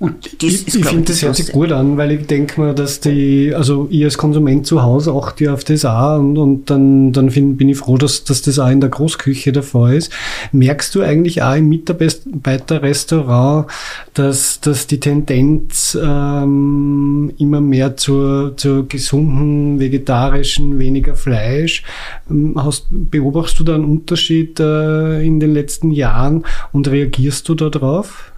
Und 0.00 0.42
das 0.42 0.52
Ich, 0.52 0.76
ich 0.76 0.84
finde, 0.84 1.06
das 1.06 1.22
hört 1.22 1.34
sich 1.34 1.50
gut 1.50 1.72
an, 1.72 1.96
weil 1.96 2.12
ich 2.12 2.28
denke 2.28 2.60
mir, 2.60 2.72
dass 2.72 3.00
die, 3.00 3.52
also 3.52 3.88
ich 3.90 4.04
als 4.04 4.16
Konsument 4.16 4.64
zu 4.64 4.80
Hause 4.82 5.12
achte 5.12 5.42
ja 5.44 5.54
auf 5.54 5.64
das 5.64 5.84
auch 5.84 6.20
und, 6.20 6.38
und 6.38 6.70
dann, 6.70 7.12
dann 7.12 7.30
find, 7.30 7.58
bin 7.58 7.68
ich 7.68 7.78
froh, 7.78 7.96
dass, 7.96 8.22
dass 8.22 8.42
das 8.42 8.60
auch 8.60 8.68
in 8.68 8.80
der 8.80 8.90
Großküche 8.90 9.50
der 9.50 9.64
Fall 9.64 9.96
ist. 9.96 10.12
Merkst 10.52 10.94
du 10.94 11.02
eigentlich 11.02 11.42
auch 11.42 11.56
im 11.56 11.68
Mitarbeiterrestaurant, 11.68 13.66
dass, 14.14 14.60
dass 14.60 14.86
die 14.86 15.00
Tendenz 15.00 15.98
ähm, 16.00 17.32
immer 17.38 17.60
mehr 17.60 17.96
zur, 17.96 18.56
zur 18.56 18.86
gesunden, 18.86 19.80
vegetarischen, 19.80 20.78
weniger 20.78 21.16
Fleisch? 21.16 21.82
Ähm, 22.30 22.54
Hast, 22.56 22.86
beobachtest 22.90 23.58
du 23.58 23.64
da 23.64 23.74
einen 23.74 23.84
Unterschied 23.84 24.60
äh, 24.60 25.26
in 25.26 25.40
den 25.40 25.52
letzten 25.52 25.90
Jahren 25.90 26.44
und 26.72 26.86
reagierst 26.86 27.48
du 27.48 27.56
darauf? 27.56 28.30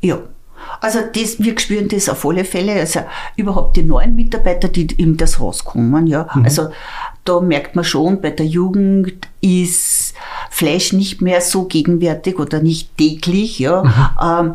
Ja. 0.00 0.18
Also 0.80 1.00
das, 1.12 1.38
wir 1.38 1.58
spüren 1.58 1.88
das 1.88 2.08
auf 2.08 2.24
alle 2.26 2.44
Fälle. 2.44 2.72
Also 2.72 3.00
überhaupt 3.36 3.76
die 3.76 3.82
neuen 3.82 4.14
Mitarbeiter, 4.14 4.68
die 4.68 4.86
in 4.96 5.16
das 5.16 5.38
Haus 5.38 5.64
kommen, 5.64 6.06
ja. 6.06 6.26
Also 6.44 6.68
da 7.24 7.40
merkt 7.40 7.76
man 7.76 7.84
schon, 7.84 8.20
bei 8.20 8.30
der 8.30 8.46
Jugend 8.46 9.28
ist 9.40 10.14
Fleisch 10.50 10.92
nicht 10.92 11.20
mehr 11.22 11.40
so 11.40 11.64
gegenwärtig 11.64 12.38
oder 12.38 12.60
nicht 12.60 12.96
täglich, 12.96 13.58
ja, 13.58 13.82
ähm, 14.20 14.54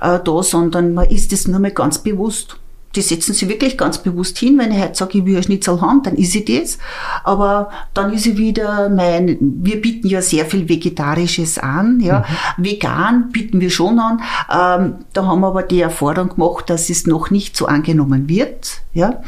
äh, 0.00 0.18
da, 0.22 0.42
sondern 0.42 0.94
man 0.94 1.08
isst 1.08 1.32
es 1.32 1.46
nur 1.46 1.60
mal 1.60 1.70
ganz 1.70 1.98
bewusst. 1.98 2.58
Die 2.96 3.02
setzen 3.02 3.34
sich 3.34 3.48
wirklich 3.48 3.76
ganz 3.76 3.98
bewusst 3.98 4.38
hin. 4.38 4.58
Wenn 4.58 4.72
ich 4.72 4.80
heute 4.80 4.94
sage, 4.94 5.18
ich 5.18 5.24
will 5.24 5.36
ein 5.36 5.42
Schnitzel 5.42 5.80
haben, 5.80 6.02
dann 6.02 6.16
ist 6.16 6.34
ich 6.34 6.44
das. 6.46 6.78
Aber 7.24 7.70
dann 7.94 8.12
ist 8.12 8.26
ich 8.26 8.36
wieder 8.38 8.88
mein, 8.88 9.36
wir 9.40 9.80
bieten 9.80 10.08
ja 10.08 10.22
sehr 10.22 10.46
viel 10.46 10.68
Vegetarisches 10.68 11.58
an, 11.58 12.00
ja. 12.00 12.24
Vegan 12.56 13.30
bieten 13.30 13.60
wir 13.60 13.70
schon 13.70 13.98
an. 13.98 14.22
Ähm, 14.50 15.04
da 15.12 15.26
haben 15.26 15.40
wir 15.40 15.48
aber 15.48 15.62
die 15.62 15.80
Erfahrung 15.80 16.30
gemacht, 16.30 16.70
dass 16.70 16.90
es 16.90 17.06
noch 17.06 17.30
nicht 17.30 17.56
so 17.56 17.66
angenommen 17.66 18.28
wird, 18.28 18.80
ja. 18.96 19.20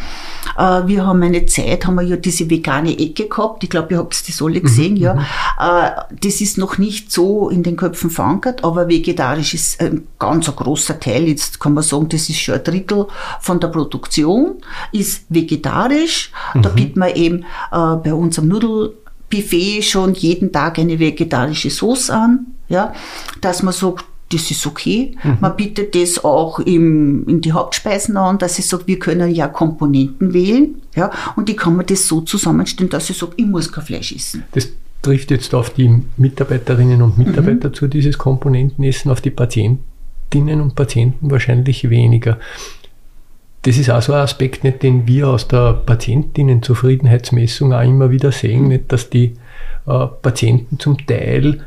Äh, 0.57 0.87
wir 0.87 1.07
haben 1.07 1.23
eine 1.23 1.47
Zeit, 1.47 1.87
haben 1.87 1.97
wir 1.97 2.03
ja 2.03 2.17
diese 2.17 2.49
vegane 2.49 2.99
Ecke 2.99 3.29
gehabt. 3.29 3.63
Ich 3.63 3.71
glaube, 3.71 3.95
ihr 3.95 3.99
habt 3.99 4.29
das 4.29 4.43
alle 4.43 4.61
gesehen, 4.61 4.97
ja. 4.97 5.15
Äh, 5.59 5.91
das 6.21 6.41
ist 6.41 6.59
noch 6.59 6.79
nicht 6.79 7.13
so 7.13 7.51
in 7.51 7.63
den 7.63 7.77
Köpfen 7.77 8.11
verankert, 8.11 8.65
aber 8.65 8.89
vegetarisch 8.89 9.55
ist 9.55 9.81
ein 9.81 10.09
ganz 10.19 10.49
ein 10.49 10.57
großer 10.57 10.99
Teil. 10.99 11.29
Jetzt 11.29 11.61
kann 11.61 11.75
man 11.75 11.85
sagen, 11.85 12.09
das 12.09 12.29
ist 12.29 12.41
schon 12.41 12.55
ein 12.55 12.65
Drittel 12.65 13.07
von 13.41 13.61
der 13.61 13.69
Produktion, 13.69 14.57
ist 14.93 15.27
vegetarisch. 15.29 16.33
Da 16.55 16.71
bieten 16.71 17.01
wir 17.01 17.15
eben 17.15 17.45
äh, 17.71 17.97
bei 17.97 18.15
unserem 18.15 18.49
Nudelbuffet 18.49 19.83
schon 19.83 20.15
jeden 20.15 20.51
Tag 20.51 20.79
eine 20.79 20.99
vegetarische 20.99 21.71
Sauce 21.71 22.09
an, 22.11 22.47
ja, 22.69 22.95
dass 23.43 23.63
man 23.63 23.75
sagt, 23.75 24.05
das 24.31 24.51
ist 24.51 24.67
okay. 24.67 25.17
Man 25.41 25.57
bietet 25.57 25.95
das 25.95 26.23
auch 26.23 26.59
im, 26.59 27.27
in 27.27 27.41
die 27.41 27.53
Hauptspeisen 27.53 28.17
an, 28.17 28.39
dass 28.39 28.59
ich 28.59 28.67
sage, 28.67 28.87
wir 28.87 28.99
können 28.99 29.35
ja 29.35 29.49
Komponenten 29.49 30.35
wählen, 30.35 30.83
ja, 30.95 31.11
und 31.37 31.49
die 31.49 31.57
kann 31.57 31.77
man 31.77 31.87
das 31.87 32.07
so 32.07 32.21
zusammenstellen, 32.21 32.91
dass 32.91 33.09
ich 33.09 33.17
sage, 33.17 33.33
ich 33.37 33.47
muss 33.47 33.73
kein 33.73 33.85
Fleisch 33.85 34.13
essen. 34.13 34.45
Das 34.53 34.69
trifft 35.03 35.31
jetzt 35.31 35.55
auf 35.55 35.71
die 35.71 36.03
Mitarbeiterinnen 36.17 37.03
und 37.03 37.19
Mitarbeiter 37.19 37.73
zu, 37.73 37.89
dieses 37.89 38.19
Komponentenessen, 38.19 39.11
auf 39.11 39.21
die 39.21 39.31
Patientinnen 39.31 40.61
und 40.61 40.75
Patienten 40.75 41.31
wahrscheinlich 41.31 41.89
weniger. 41.89 42.39
Das 43.63 43.79
ist 43.79 43.91
auch 43.91 44.03
so 44.03 44.13
ein 44.13 44.21
Aspekt, 44.21 44.65
nicht, 44.65 44.83
den 44.83 45.07
wir 45.07 45.29
aus 45.29 45.49
der 45.49 45.73
Patientinnenzufriedenheitsmessung 45.73 47.73
auch 47.73 47.83
immer 47.83 48.11
wieder 48.11 48.33
sehen, 48.33 48.69
nicht, 48.69 48.93
dass 48.93 49.11
die 49.11 49.35
äh, 49.87 50.07
Patienten 50.23 50.79
zum 50.79 51.07
Teil 51.07 51.65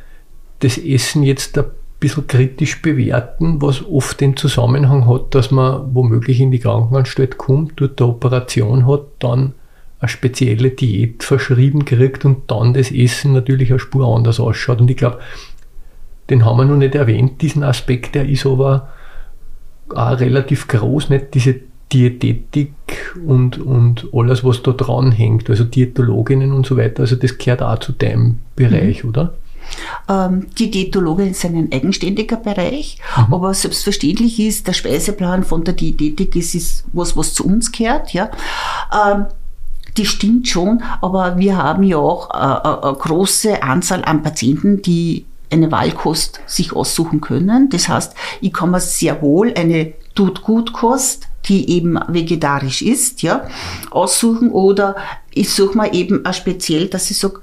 das 0.60 0.78
Essen 0.78 1.24
jetzt 1.24 1.58
ein 1.58 1.66
bisschen 2.02 2.28
kritisch 2.28 2.82
bewerten, 2.82 3.62
was 3.62 3.86
oft 3.86 4.20
den 4.20 4.36
Zusammenhang 4.36 5.08
hat, 5.08 5.34
dass 5.34 5.52
man 5.52 5.96
womöglich 5.96 6.42
in 6.42 6.52
die 6.52 6.60
Krankenanstalt 6.60 7.38
kommt, 7.38 7.74
dort 7.78 8.02
eine 8.02 8.10
Operation 8.10 8.88
hat, 8.88 9.04
dann 9.20 9.54
eine 10.00 10.10
spezielle 10.10 10.72
Diät 10.72 11.24
verschrieben 11.24 11.86
kriegt 11.86 12.26
und 12.26 12.50
dann 12.50 12.74
das 12.74 12.92
Essen 12.92 13.34
natürlich 13.34 13.70
eine 13.70 13.80
Spur 13.80 14.14
anders 14.14 14.40
ausschaut. 14.40 14.82
Und 14.82 14.90
ich 14.90 14.98
glaube, 14.98 15.20
den 16.30 16.44
haben 16.44 16.58
wir 16.58 16.66
noch 16.66 16.76
nicht 16.76 16.96
erwähnt, 16.96 17.42
diesen 17.42 17.64
Aspekt, 17.64 18.16
der 18.16 18.28
ist 18.28 18.48
aber 18.48 18.90
auch 19.94 20.20
relativ 20.20 20.68
groß, 20.68 21.12
nicht 21.12 21.36
diese 21.36 21.56
Diätetik 21.94 22.74
und, 23.28 23.60
und 23.60 24.08
alles, 24.12 24.44
was 24.44 24.64
da 24.64 24.72
dran 24.72 25.12
hängt, 25.12 25.50
also 25.50 25.66
Diätologinnen 25.66 26.52
und 26.52 26.66
so 26.66 26.78
weiter, 26.78 27.02
also 27.02 27.16
das 27.16 27.38
gehört 27.38 27.62
auch 27.62 27.78
zu 27.80 27.92
deinem 27.92 28.40
Bereich, 28.56 29.06
oder? 29.06 29.36
Ähm, 30.10 30.48
die 30.58 30.72
Diätologin 30.72 31.32
ist 31.32 31.46
ein 31.46 31.70
eigenständiger 31.72 32.38
Bereich, 32.38 32.98
aber 33.30 33.54
selbstverständlich 33.54 34.40
ist 34.40 34.68
der 34.68 34.74
Speiseplan 34.74 35.44
von 35.44 35.64
der 35.64 35.74
Diätetik 35.74 36.36
ist, 36.36 36.56
ist 36.56 36.84
was, 36.94 37.16
was 37.16 37.34
zu 37.34 37.46
uns 37.46 37.72
gehört. 37.72 38.14
Ja. 38.14 38.30
Ähm, 38.94 39.26
die 39.98 40.06
stimmt 40.06 40.48
schon, 40.48 40.82
aber 41.02 41.38
wir 41.38 41.58
haben 41.58 41.84
ja 41.84 41.98
auch 41.98 42.30
äh, 42.30 42.34
eine, 42.34 42.84
eine 42.84 42.94
große 42.94 43.62
Anzahl 43.62 44.04
an 44.06 44.24
Patienten, 44.24 44.82
die 44.82 45.26
eine 45.52 45.72
Wahlkost 45.72 46.40
sich 46.46 46.74
aussuchen 46.74 47.20
können. 47.20 47.70
Das 47.70 47.90
heißt, 47.90 48.14
ich 48.40 48.54
kann 48.54 48.72
mir 48.72 48.80
sehr 48.80 49.22
wohl 49.22 49.54
eine 49.54 49.94
Tut-Gut-Kost, 50.16 51.28
die 51.46 51.70
eben 51.70 52.00
vegetarisch 52.08 52.82
ist, 52.82 53.22
ja, 53.22 53.48
aussuchen 53.90 54.52
oder 54.52 54.96
ich 55.32 55.50
suche 55.50 55.78
mir 55.78 55.94
eben 55.94 56.24
speziell, 56.34 56.88
dass 56.88 57.10
ich 57.12 57.18
sage, 57.18 57.42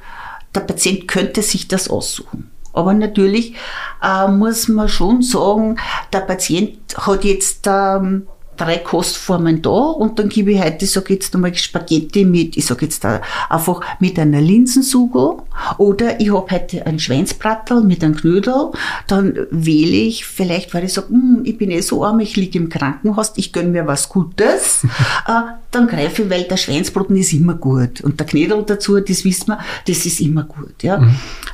der 0.55 0.61
Patient 0.61 1.09
könnte 1.09 1.43
sich 1.43 1.69
das 1.69 1.89
aussuchen. 1.89 2.51
Aber 2.73 2.95
natürlich 2.95 3.55
äh, 4.03 4.29
muss 4.29 4.69
man 4.69 4.89
schon 4.89 5.23
sagen, 5.23 5.79
der 6.13 6.21
Patient 6.21 6.79
hat 6.97 7.25
jetzt 7.25 7.67
ähm, 7.67 8.27
drei 8.59 8.79
Kostformen 8.79 9.63
da 9.63 9.71
und 9.71 10.19
dann 10.19 10.29
gebe 10.29 10.53
ich 10.53 10.61
heute, 10.61 10.85
ich 10.85 10.91
sage 10.91 11.15
jetzt 11.15 11.35
einmal 11.35 11.55
Spaghetti 11.55 12.25
mit, 12.25 12.57
ich 12.57 12.67
sage 12.67 12.87
jetzt 12.87 13.05
da 13.05 13.21
einfach 13.49 13.81
mit 14.01 14.19
einer 14.19 14.41
Linsensugo 14.41 15.47
oder 15.79 16.21
ich 16.21 16.33
habe 16.33 16.51
heute 16.51 16.87
ein 16.87 16.99
Schweinsbrattel 16.99 17.83
mit 17.83 18.05
einem 18.05 18.17
Knödel, 18.17 18.73
dann 19.07 19.47
wähle 19.51 19.97
ich 19.97 20.27
vielleicht, 20.27 20.75
weil 20.75 20.85
ich 20.85 20.93
sage, 20.93 21.09
hm, 21.09 21.43
ich 21.45 21.57
bin 21.57 21.71
eh 21.71 21.81
so 21.81 22.05
arm, 22.05 22.21
ich 22.21 22.37
liege 22.37 22.59
im 22.59 22.69
Krankenhaus, 22.69 23.33
ich 23.37 23.53
gönne 23.53 23.71
mir 23.71 23.87
was 23.87 24.09
Gutes, 24.09 24.85
äh, 25.27 25.33
dann 25.71 25.87
greife 25.87 26.23
ich, 26.23 26.31
weil 26.31 26.45
der 26.45 26.57
Schweinsbraten 26.57 27.17
ist 27.17 27.33
immer 27.33 27.55
gut 27.55 28.01
und 28.01 28.19
der 28.19 28.27
Knödel 28.27 28.65
dazu, 28.65 29.01
das 29.01 29.25
wissen 29.25 29.49
wir, 29.49 29.59
das 29.87 30.05
ist 30.05 30.21
immer 30.21 30.43
gut. 30.45 30.83
Ja. 30.83 31.03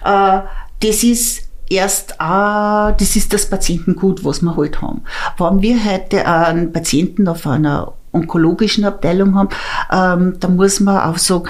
Äh, 0.05 0.43
das 0.81 1.03
ist 1.03 1.44
erst, 1.69 2.21
ah, 2.21 2.93
das 2.93 3.17
ist 3.17 3.33
das 3.33 3.49
Patientengut, 3.49 4.25
was 4.25 4.43
wir 4.43 4.57
halt 4.57 4.83
haben. 4.83 5.03
Wenn 5.39 5.63
wir 5.63 5.85
heute 5.85 6.27
einen 6.27 6.73
Patienten 6.73 7.29
auf 7.29 7.47
einer 7.47 7.93
onkologischen 8.13 8.85
Abteilung 8.85 9.35
haben, 9.35 9.49
ähm, 9.91 10.37
da 10.41 10.49
muss 10.49 10.81
man 10.81 10.99
auch 10.99 11.19
sagen, 11.19 11.49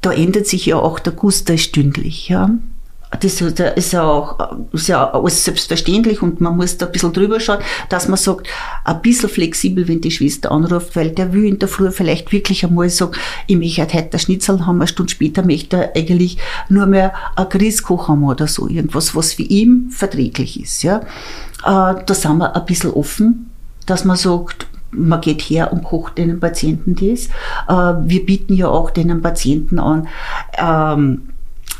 da 0.00 0.12
ändert 0.12 0.46
sich 0.46 0.66
ja 0.66 0.76
auch 0.76 0.98
der 0.98 1.12
Guster 1.12 1.58
stündlich. 1.58 2.28
Ja. 2.28 2.50
Das 3.18 3.40
ist 3.40 3.92
ja 3.92 4.04
auch 4.04 4.38
ist 4.72 4.86
ja 4.86 5.10
alles 5.10 5.44
selbstverständlich 5.44 6.22
und 6.22 6.40
man 6.40 6.56
muss 6.56 6.78
da 6.78 6.86
ein 6.86 6.92
bisschen 6.92 7.12
drüber 7.12 7.40
schauen, 7.40 7.58
dass 7.88 8.06
man 8.06 8.16
sagt, 8.16 8.46
ein 8.84 9.02
bisschen 9.02 9.28
flexibel, 9.28 9.88
wenn 9.88 10.00
die 10.00 10.12
Schwester 10.12 10.52
anruft, 10.52 10.94
weil 10.94 11.10
der 11.10 11.32
will 11.32 11.44
in 11.44 11.58
der 11.58 11.68
Früh 11.68 11.90
vielleicht 11.90 12.30
wirklich 12.30 12.64
einmal 12.64 12.88
sagen, 12.88 13.12
ich 13.48 13.56
möchte 13.56 13.82
heute 13.82 14.16
ein 14.16 14.18
Schnitzel 14.20 14.64
haben, 14.64 14.76
eine 14.76 14.86
Stunde 14.86 15.10
später 15.10 15.44
möchte 15.44 15.76
er 15.76 15.96
eigentlich 15.96 16.38
nur 16.68 16.86
mehr 16.86 17.12
ein 17.34 17.48
Grießkoch 17.48 18.06
haben 18.06 18.22
oder 18.22 18.46
so, 18.46 18.68
irgendwas, 18.68 19.14
was 19.16 19.32
für 19.32 19.42
ihn 19.42 19.90
verträglich 19.90 20.60
ist. 20.60 20.84
Ja. 20.84 21.00
Äh, 21.64 22.02
Da 22.06 22.14
sind 22.14 22.38
wir 22.38 22.54
ein 22.54 22.64
bisschen 22.64 22.92
offen, 22.92 23.50
dass 23.86 24.04
man 24.04 24.16
sagt, 24.16 24.66
man 24.92 25.20
geht 25.20 25.42
her 25.42 25.72
und 25.72 25.84
kocht 25.84 26.18
den 26.18 26.38
Patienten 26.38 26.94
das. 26.94 27.26
Äh, 27.68 28.08
Wir 28.08 28.24
bieten 28.24 28.54
ja 28.54 28.68
auch 28.68 28.90
den 28.90 29.20
Patienten 29.20 29.78
an, 29.80 30.06
ähm, 30.56 31.29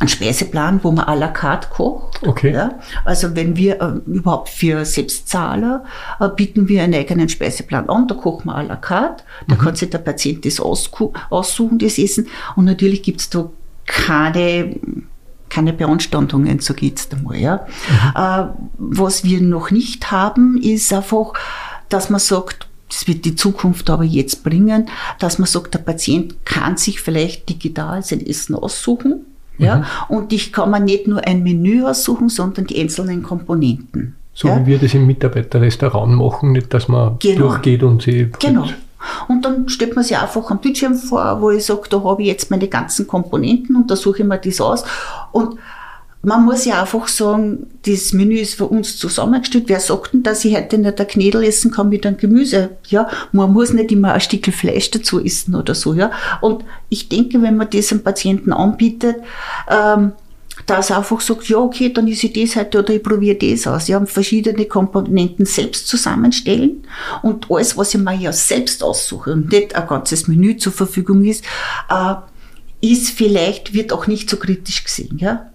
einen 0.01 0.09
Speiseplan, 0.09 0.81
wo 0.83 0.91
man 0.91 1.05
à 1.05 1.15
la 1.15 1.29
carte 1.29 1.69
kocht. 1.69 2.27
Okay. 2.27 2.53
Ja? 2.53 2.79
Also 3.05 3.37
wenn 3.37 3.57
wir 3.57 3.81
äh, 3.81 4.11
überhaupt 4.11 4.49
für 4.49 4.85
Selbstzahler 4.85 5.85
äh, 6.19 6.29
bieten 6.29 6.69
wir 6.69 6.83
einen 6.83 6.95
eigenen 6.95 7.29
Speiseplan 7.29 7.89
an, 7.89 8.09
da 8.09 8.15
kochen 8.15 8.47
wir 8.47 8.57
à 8.57 8.63
la 8.63 8.77
carte, 8.77 9.23
da 9.47 9.57
kann 9.57 9.77
sich 9.77 9.91
der 9.91 9.99
Patient 9.99 10.45
das 10.45 10.59
aussuchen, 10.59 11.79
das 11.79 11.99
Essen 11.99 12.29
und 12.57 12.65
natürlich 12.65 13.03
gibt's 13.03 13.29
da 13.31 13.51
keine 13.87 14.77
keine 15.51 15.73
Beanstandungen, 15.73 16.61
so 16.61 16.75
geht's 16.75 17.09
einmal. 17.11 17.37
Ja. 17.37 17.67
Äh, 18.15 18.47
was 18.79 19.25
wir 19.25 19.41
noch 19.43 19.73
nicht 19.73 20.13
haben, 20.13 20.63
ist 20.63 20.93
einfach, 20.93 21.35
dass 21.89 22.09
man 22.09 22.21
sagt, 22.21 22.69
das 22.89 23.07
wird 23.09 23.25
die 23.25 23.35
Zukunft 23.35 23.91
aber 23.91 24.05
jetzt 24.05 24.45
bringen, 24.45 24.89
dass 25.19 25.39
man 25.39 25.47
sagt, 25.47 25.75
der 25.75 25.81
Patient 25.81 26.45
kann 26.45 26.77
sich 26.77 27.01
vielleicht 27.01 27.49
digital 27.49 28.03
sein 28.03 28.25
Essen 28.25 28.55
aussuchen. 28.55 29.27
Ja, 29.61 29.77
mhm. 29.77 29.85
und 30.09 30.33
ich 30.33 30.53
kann 30.53 30.71
mir 30.71 30.81
nicht 30.81 31.07
nur 31.07 31.27
ein 31.27 31.43
Menü 31.43 31.85
aussuchen, 31.85 32.29
sondern 32.29 32.67
die 32.67 32.81
einzelnen 32.81 33.23
Komponenten. 33.23 34.17
So 34.33 34.49
ja? 34.49 34.61
wie 34.61 34.67
wir 34.67 34.79
das 34.79 34.95
im 34.95 35.07
Mitarbeiterrestaurant 35.07 36.17
machen, 36.17 36.53
nicht, 36.53 36.73
dass 36.73 36.89
man 36.89 37.19
genau. 37.19 37.49
durchgeht 37.49 37.83
und 37.83 38.03
sie. 38.03 38.31
Genau. 38.39 38.67
Und 39.29 39.45
dann 39.45 39.69
stellt 39.69 39.97
man 39.97 40.05
sich 40.05 40.17
einfach 40.17 40.51
am 40.51 40.61
Bildschirm 40.61 40.95
vor, 40.95 41.41
wo 41.41 41.51
ich 41.51 41.65
sage, 41.65 41.83
da 41.89 42.03
habe 42.03 42.23
ich 42.23 42.29
jetzt 42.29 42.51
meine 42.51 42.69
ganzen 42.69 43.07
Komponenten 43.07 43.77
und 43.77 43.91
da 43.91 43.97
suche 43.97 44.23
ich 44.23 44.29
mir 44.29 44.39
das 44.39 44.61
aus. 44.61 44.85
Und 45.33 45.57
man 46.23 46.45
muss 46.45 46.67
ja 46.67 46.83
einfach 46.83 47.09
sagen, 47.09 47.67
das 47.87 48.13
Menü 48.13 48.39
ist 48.39 48.55
für 48.55 48.67
uns 48.67 48.99
zusammengestellt. 48.99 49.65
Wer 49.69 49.81
sagt 49.81 50.13
denn, 50.13 50.23
dass 50.23 50.45
ich 50.45 50.55
heute 50.55 50.77
nicht 50.77 51.01
ein 51.01 51.09
Knädel 51.09 51.45
essen 51.45 51.71
kann 51.71 51.89
mit 51.89 52.05
einem 52.05 52.19
Gemüse? 52.19 52.71
Ja, 52.89 53.09
man 53.33 53.53
muss 53.53 53.73
nicht 53.73 53.91
immer 53.91 54.13
ein 54.13 54.21
Stück 54.21 54.53
Fleisch 54.53 54.91
dazu 54.91 55.19
essen 55.25 55.55
oder 55.55 55.75
so, 55.75 55.95
ja. 55.95 56.11
Und 56.43 56.65
ich 56.91 57.09
denke, 57.09 57.41
wenn 57.41 57.57
man 57.57 57.71
das 57.71 57.91
einem 57.91 58.03
Patienten 58.03 58.53
anbietet, 58.53 59.17
ähm, 59.69 60.13
dass 60.67 60.91
er 60.91 60.99
einfach 60.99 61.23
sagt, 61.23 61.49
ja, 61.49 61.57
okay, 61.57 61.91
dann 61.91 62.07
ist 62.07 62.23
ich 62.23 62.35
das 62.35 62.55
heute 62.55 62.81
oder 62.81 62.93
ich 62.93 63.03
probiere 63.03 63.37
das 63.37 63.67
aus. 63.67 63.87
Sie 63.87 63.95
haben 63.95 64.07
verschiedene 64.07 64.67
Komponenten 64.67 65.47
selbst 65.47 65.89
zusammenstellen 65.89 66.85
und 67.23 67.51
alles, 67.51 67.79
was 67.79 67.95
ich 67.95 68.01
mir 68.01 68.15
ja 68.15 68.33
selbst 68.33 68.83
aussuche 68.83 69.33
und 69.33 69.51
nicht 69.51 69.75
ein 69.75 69.89
ganzes 69.89 70.29
Menü 70.29 70.59
zur 70.59 70.73
Verfügung 70.73 71.25
ist, 71.25 71.45
äh, 71.89 72.15
ist 72.83 73.09
vielleicht, 73.09 73.73
wird 73.73 73.93
auch 73.93 74.07
nicht 74.07 74.29
so 74.29 74.37
kritisch 74.37 74.85
gesehen, 74.85 75.17
ja. 75.19 75.51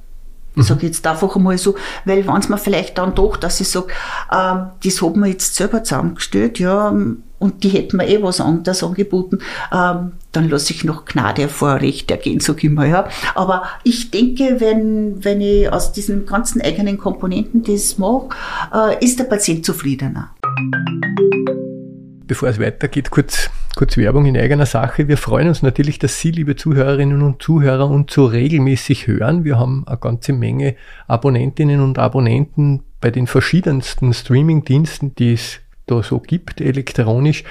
Ich 0.56 0.64
mhm. 0.64 0.64
sage 0.64 0.88
jetzt 0.88 1.06
einfach 1.06 1.36
einmal 1.36 1.58
so, 1.58 1.76
weil 2.06 2.26
wenn 2.26 2.38
es 2.38 2.50
mir 2.50 2.58
vielleicht 2.58 2.98
dann 2.98 3.16
doch, 3.16 3.38
dass 3.38 3.60
ich 3.60 3.70
sage, 3.70 3.88
ähm, 4.32 4.68
das 4.84 5.02
hat 5.02 5.16
man 5.16 5.30
jetzt 5.30 5.56
selber 5.56 5.84
zusammengestellt, 5.84 6.60
ja, 6.60 6.94
und 7.38 7.64
die 7.64 7.70
hätten 7.70 7.98
mir 7.98 8.08
eh 8.08 8.22
was 8.24 8.40
anderes 8.40 8.84
angeboten, 8.84 9.40
ähm, 9.72 10.14
dann 10.32 10.50
lasse 10.50 10.74
ich 10.74 10.84
noch 10.84 11.06
Gnade 11.06 11.50
vor 11.50 11.76
Recht 11.82 12.10
ergehen, 12.10 12.40
sag 12.40 12.64
ich 12.64 12.70
mal, 12.70 12.88
ja. 12.88 13.08
Aber 13.36 13.64
ich 13.84 14.12
denke, 14.12 14.58
wenn, 14.60 15.24
wenn 15.24 15.42
ich 15.42 15.72
aus 15.72 15.92
diesen 15.92 16.26
ganzen 16.26 16.62
eigenen 16.62 16.98
Komponenten 16.98 17.64
das 17.64 17.98
mache, 17.98 18.30
äh, 18.74 19.04
ist 19.04 19.20
der 19.20 19.26
Patient 19.26 19.66
zufriedener. 19.66 20.32
Bevor 22.26 22.50
es 22.50 22.60
weitergeht, 22.60 23.12
kurz, 23.12 23.50
kurz 23.76 23.98
Werbung 23.98 24.26
in 24.26 24.38
eigener 24.38 24.66
Sache. 24.66 25.08
Wir 25.08 25.18
freuen 25.18 25.50
uns 25.50 25.62
natürlich, 25.62 26.00
dass 26.00 26.20
Sie, 26.20 26.32
liebe 26.32 26.56
Zuhörerinnen 26.56 27.22
und 27.22 27.42
Zuhörer, 27.42 27.90
uns 27.90 28.14
so 28.14 28.26
regelmäßig 28.26 29.08
hören. 29.08 29.44
Wir 29.44 29.60
haben 29.60 29.84
eine 29.86 29.98
ganze 29.98 30.34
Menge 30.34 30.76
Abonnentinnen 31.08 31.82
und 31.82 32.00
Abonnenten 32.00 32.84
bei 33.02 33.12
den 33.12 33.28
verschiedensten 33.28 34.14
Streaming-Diensten, 34.14 35.14
die 35.16 35.34
es 35.34 35.60
da 35.86 36.02
so 36.02 36.20
gibt, 36.20 36.62
elektronisch. 36.62 37.44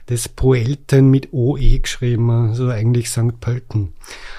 Das 0.07 0.29
Poelten 0.29 1.11
mit 1.11 1.33
OE 1.33 1.81
geschrieben, 1.81 2.31
also 2.31 2.69
eigentlich 2.69 3.11
St. 3.11 3.41
Pölten. 3.41 3.95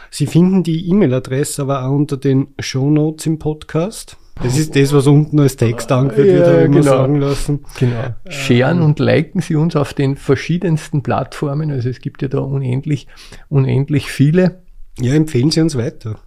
Sie 0.10 0.25
finden 0.25 0.63
die 0.63 0.89
E-Mail-Adresse 0.89 1.62
aber 1.62 1.86
auch 1.86 1.91
unter 1.91 2.17
den 2.17 2.47
Show 2.60 2.89
Notes 2.89 3.28
im 3.28 3.38
Podcast. 3.38 4.17
Das 4.41 4.58
ist 4.58 4.75
das, 4.75 4.93
was 4.93 5.06
unten 5.06 5.39
als 5.39 5.58
Text 5.58 5.91
angeführt 5.91 6.28
wird, 6.28 6.47
ja, 6.47 6.54
habe 6.54 6.63
ich 6.63 6.71
genau. 6.71 6.84
sagen 6.84 7.15
lassen. 7.15 7.65
Genau. 7.78 8.15
Sharen 8.30 8.82
und 8.82 8.99
liken 8.99 9.41
Sie 9.41 9.56
uns 9.56 9.75
auf 9.75 9.93
den 9.93 10.15
verschiedensten 10.15 11.04
Plattformen. 11.04 11.71
Also 11.71 11.89
es 11.89 11.99
gibt 11.99 12.21
ja 12.21 12.30
da 12.30 12.39
unendlich, 12.39 13.08
unendlich 13.49 14.10
viele. 14.10 14.62
Ja, 14.99 15.13
empfehlen 15.13 15.52
Sie 15.52 15.62
uns 15.62 15.78
weiter. 15.78 16.19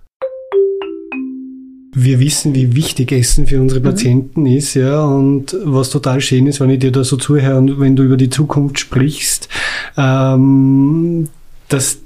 Wir 1.94 2.20
wissen, 2.20 2.54
wie 2.54 2.74
wichtig 2.74 3.12
Essen 3.12 3.46
für 3.46 3.60
unsere 3.60 3.80
mhm. 3.80 3.84
Patienten 3.84 4.40
mhm. 4.42 4.46
ist, 4.46 4.74
ja, 4.74 5.04
und 5.04 5.56
was 5.64 5.90
total 5.90 6.20
schön 6.20 6.46
ist, 6.46 6.60
wenn 6.60 6.70
ich 6.70 6.78
dir 6.78 6.90
da 6.90 7.04
so 7.04 7.16
zuhöre 7.16 7.58
und 7.58 7.78
wenn 7.80 7.96
du 7.96 8.02
über 8.02 8.16
die 8.16 8.30
Zukunft 8.30 8.78
sprichst, 8.78 9.48
ähm, 9.98 11.28
dass 11.68 11.98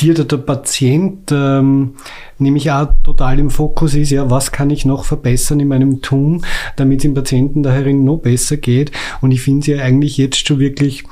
dir 0.00 0.14
der, 0.14 0.24
der 0.24 0.38
Patient 0.38 1.30
ähm, 1.30 1.94
nämlich 2.38 2.70
auch 2.70 2.88
total 3.04 3.38
im 3.38 3.50
Fokus 3.50 3.94
ist, 3.94 4.10
ja, 4.10 4.30
was 4.30 4.52
kann 4.52 4.70
ich 4.70 4.84
noch 4.84 5.04
verbessern 5.04 5.60
in 5.60 5.68
meinem 5.68 6.02
Tun, 6.02 6.44
damit 6.76 7.00
es 7.00 7.02
dem 7.02 7.14
Patienten 7.14 7.62
daherin 7.62 8.04
noch 8.04 8.18
besser 8.18 8.56
geht. 8.56 8.92
Und 9.20 9.32
ich 9.32 9.42
finde 9.42 9.60
es 9.60 9.66
ja 9.66 9.84
eigentlich 9.84 10.16
jetzt 10.16 10.46
schon 10.46 10.58
wirklich 10.58 11.04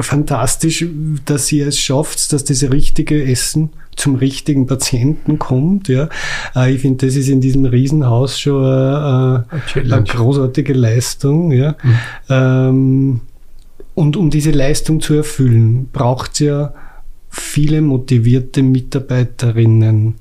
fantastisch, 0.00 0.84
dass 1.24 1.50
ihr 1.52 1.68
es 1.68 1.78
schafft, 1.78 2.32
dass 2.32 2.44
das 2.44 2.62
richtige 2.70 3.24
Essen 3.24 3.70
zum 3.96 4.14
richtigen 4.14 4.66
Patienten 4.66 5.38
kommt. 5.38 5.88
Ja. 5.88 6.08
Äh, 6.54 6.74
ich 6.74 6.82
finde, 6.82 7.06
das 7.06 7.16
ist 7.16 7.28
in 7.28 7.40
diesem 7.40 7.64
Riesenhaus 7.64 8.38
schon 8.38 8.64
eine, 8.64 9.44
äh, 9.74 9.80
eine 9.80 10.04
großartige 10.04 10.72
Leistung. 10.72 11.52
Ja. 11.52 11.74
Mhm. 11.82 11.98
Ähm, 12.30 13.20
und 13.94 14.16
um 14.16 14.30
diese 14.30 14.52
Leistung 14.52 15.00
zu 15.00 15.14
erfüllen, 15.14 15.88
braucht 15.92 16.34
es 16.34 16.38
ja 16.38 16.74
viele 17.28 17.82
motivierte 17.82 18.62
Mitarbeiterinnen. 18.62 20.14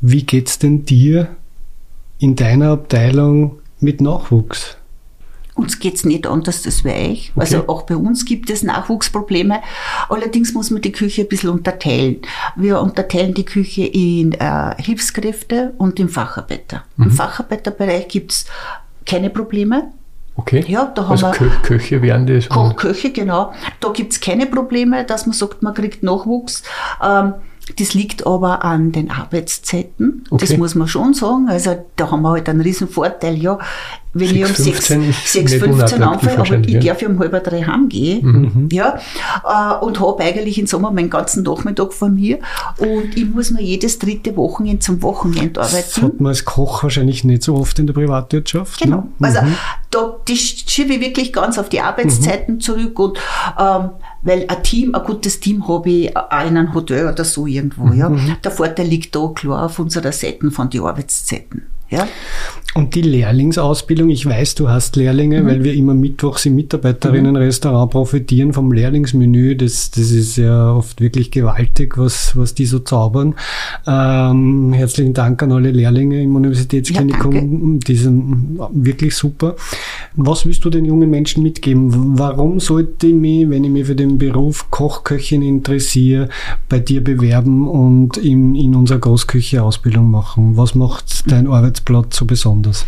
Wie 0.00 0.24
geht's 0.24 0.58
denn 0.58 0.84
dir 0.84 1.28
in 2.18 2.34
deiner 2.34 2.70
Abteilung 2.70 3.58
mit 3.78 4.00
Nachwuchs? 4.00 4.76
Uns 5.62 5.78
geht's 5.78 6.04
nicht 6.04 6.26
anders 6.26 6.66
als 6.66 6.82
bei 6.82 7.10
euch. 7.10 7.32
Okay. 7.34 7.40
Also 7.40 7.68
auch 7.68 7.82
bei 7.82 7.96
uns 7.96 8.24
gibt 8.24 8.50
es 8.50 8.62
Nachwuchsprobleme. 8.62 9.60
Allerdings 10.08 10.52
muss 10.54 10.70
man 10.70 10.82
die 10.82 10.92
Küche 10.92 11.22
ein 11.22 11.28
bisschen 11.28 11.50
unterteilen. 11.50 12.16
Wir 12.56 12.80
unterteilen 12.80 13.32
die 13.34 13.44
Küche 13.44 13.84
in 13.84 14.32
äh, 14.32 14.74
Hilfskräfte 14.82 15.72
und 15.78 16.00
in 16.00 16.08
Facharbeiter. 16.08 16.84
Mhm. 16.96 17.04
Im 17.04 17.10
Facharbeiterbereich 17.12 18.08
gibt's 18.08 18.46
keine 19.06 19.30
Probleme. 19.30 19.92
Okay. 20.34 20.64
Ja, 20.66 20.86
da 20.86 21.02
haben 21.02 21.10
also 21.12 21.26
wir 21.26 21.32
Kö 21.32 21.50
Köche 21.62 22.02
wären 22.02 22.26
das. 22.26 22.48
Ko 22.48 22.72
Köche, 22.74 23.12
genau. 23.12 23.52
Da 23.80 23.90
gibt's 23.90 24.20
keine 24.20 24.46
Probleme, 24.46 25.04
dass 25.04 25.26
man 25.26 25.34
sagt, 25.34 25.62
man 25.62 25.74
kriegt 25.74 26.02
Nachwuchs. 26.02 26.62
Ähm, 27.02 27.34
das 27.78 27.94
liegt 27.94 28.26
aber 28.26 28.64
an 28.64 28.92
den 28.92 29.10
Arbeitszeiten. 29.10 30.24
Okay. 30.30 30.46
Das 30.46 30.56
muss 30.56 30.74
man 30.74 30.88
schon 30.88 31.14
sagen. 31.14 31.48
Also 31.48 31.84
da 31.96 32.10
haben 32.10 32.22
wir 32.22 32.30
halt 32.30 32.48
einen 32.48 32.60
riesen 32.60 32.88
Vorteil. 32.88 33.36
Ja, 33.36 33.58
wenn 34.14 34.28
6, 34.28 34.38
ich 34.40 34.44
um 34.44 35.12
6, 35.12 35.32
6 35.32 35.54
15 35.54 36.02
anfange, 36.02 36.38
aber 36.38 36.68
ich 36.68 36.84
darf 36.84 37.00
ja 37.00 37.08
um 37.08 37.18
halb 37.18 37.44
drei 37.44 37.62
heimgehen, 37.62 38.26
mhm. 38.26 38.68
ja, 38.70 38.98
äh, 39.44 39.84
und 39.84 40.00
habe 40.00 40.22
eigentlich 40.22 40.58
im 40.58 40.66
Sommer 40.66 40.90
meinen 40.90 41.08
ganzen 41.08 41.42
Nachmittag 41.42 41.92
vor 41.94 42.10
mir 42.10 42.38
und 42.78 43.16
ich 43.16 43.24
muss 43.24 43.50
nur 43.50 43.60
jedes 43.60 43.98
dritte 43.98 44.36
Wochenende 44.36 44.80
zum 44.80 45.02
Wochenende 45.02 45.60
arbeiten. 45.60 45.88
Das 45.94 46.02
hat 46.02 46.20
man 46.20 46.30
als 46.30 46.44
Koch 46.44 46.82
wahrscheinlich 46.82 47.24
nicht 47.24 47.42
so 47.42 47.54
oft 47.54 47.78
in 47.78 47.86
der 47.86 47.94
Privatwirtschaft. 47.94 48.80
Genau, 48.80 49.08
ne? 49.18 49.26
also 49.28 49.42
mhm. 49.42 49.54
da, 49.90 50.16
das 50.26 50.38
schiebe 50.38 50.94
ich 50.94 51.00
wirklich 51.00 51.32
ganz 51.32 51.58
auf 51.58 51.70
die 51.70 51.80
Arbeitszeiten 51.80 52.56
mhm. 52.56 52.60
zurück 52.60 52.98
und 52.98 53.18
ähm, 53.58 53.90
weil 54.22 54.44
ein 54.46 54.62
Team, 54.62 54.94
ein 54.94 55.02
gutes 55.04 55.40
Team 55.40 55.66
habe 55.66 55.90
ich 55.90 56.16
auch 56.16 56.46
in 56.46 56.56
einem 56.56 56.74
Hotel 56.74 57.08
oder 57.08 57.24
so 57.24 57.46
irgendwo, 57.46 57.92
ja. 57.92 58.08
Mhm. 58.08 58.36
Der 58.44 58.50
Vorteil 58.50 58.86
liegt 58.86 59.16
da 59.16 59.28
klar 59.34 59.64
auf 59.64 59.78
unserer 59.78 60.12
Seite 60.12 60.50
von 60.50 60.70
den 60.70 60.82
Arbeitszeiten. 60.82 61.71
Ja? 61.92 62.08
Und 62.74 62.94
die 62.94 63.02
Lehrlingsausbildung, 63.02 64.08
ich 64.08 64.24
weiß, 64.24 64.54
du 64.54 64.70
hast 64.70 64.96
Lehrlinge, 64.96 65.42
mhm. 65.42 65.46
weil 65.46 65.62
wir 65.62 65.74
immer 65.74 65.92
mittwochs 65.92 66.46
im 66.46 66.54
Mitarbeiterinnenrestaurant 66.54 67.90
profitieren 67.90 68.54
vom 68.54 68.72
Lehrlingsmenü. 68.72 69.56
Das, 69.56 69.90
das 69.90 70.10
ist 70.10 70.36
ja 70.38 70.72
oft 70.72 71.02
wirklich 71.02 71.30
gewaltig, 71.30 71.98
was, 71.98 72.34
was 72.34 72.54
die 72.54 72.64
so 72.64 72.78
zaubern. 72.78 73.34
Ähm, 73.86 74.72
herzlichen 74.72 75.12
Dank 75.12 75.42
an 75.42 75.52
alle 75.52 75.70
Lehrlinge 75.70 76.22
im 76.22 76.34
Universitätsklinikum. 76.34 77.74
Ja, 77.74 77.78
die 77.86 77.96
sind 77.96 78.58
wirklich 78.72 79.14
super. 79.14 79.54
Was 80.14 80.44
willst 80.44 80.64
du 80.64 80.70
den 80.70 80.84
jungen 80.84 81.08
Menschen 81.08 81.42
mitgeben? 81.42 82.18
Warum 82.18 82.60
sollte 82.60 83.06
ich 83.06 83.14
mich, 83.14 83.48
wenn 83.48 83.64
ich 83.64 83.70
mich 83.70 83.86
für 83.86 83.96
den 83.96 84.18
Beruf 84.18 84.70
Kochköchin 84.70 85.40
interessiere, 85.40 86.28
bei 86.68 86.80
dir 86.80 87.02
bewerben 87.02 87.66
und 87.66 88.18
in, 88.18 88.54
in 88.54 88.74
unserer 88.74 88.98
Großküche 88.98 89.62
Ausbildung 89.62 90.10
machen? 90.10 90.56
Was 90.56 90.74
macht 90.74 91.30
dein 91.30 91.46
Arbeitsplatz 91.46 92.16
so 92.16 92.26
besonders? 92.26 92.84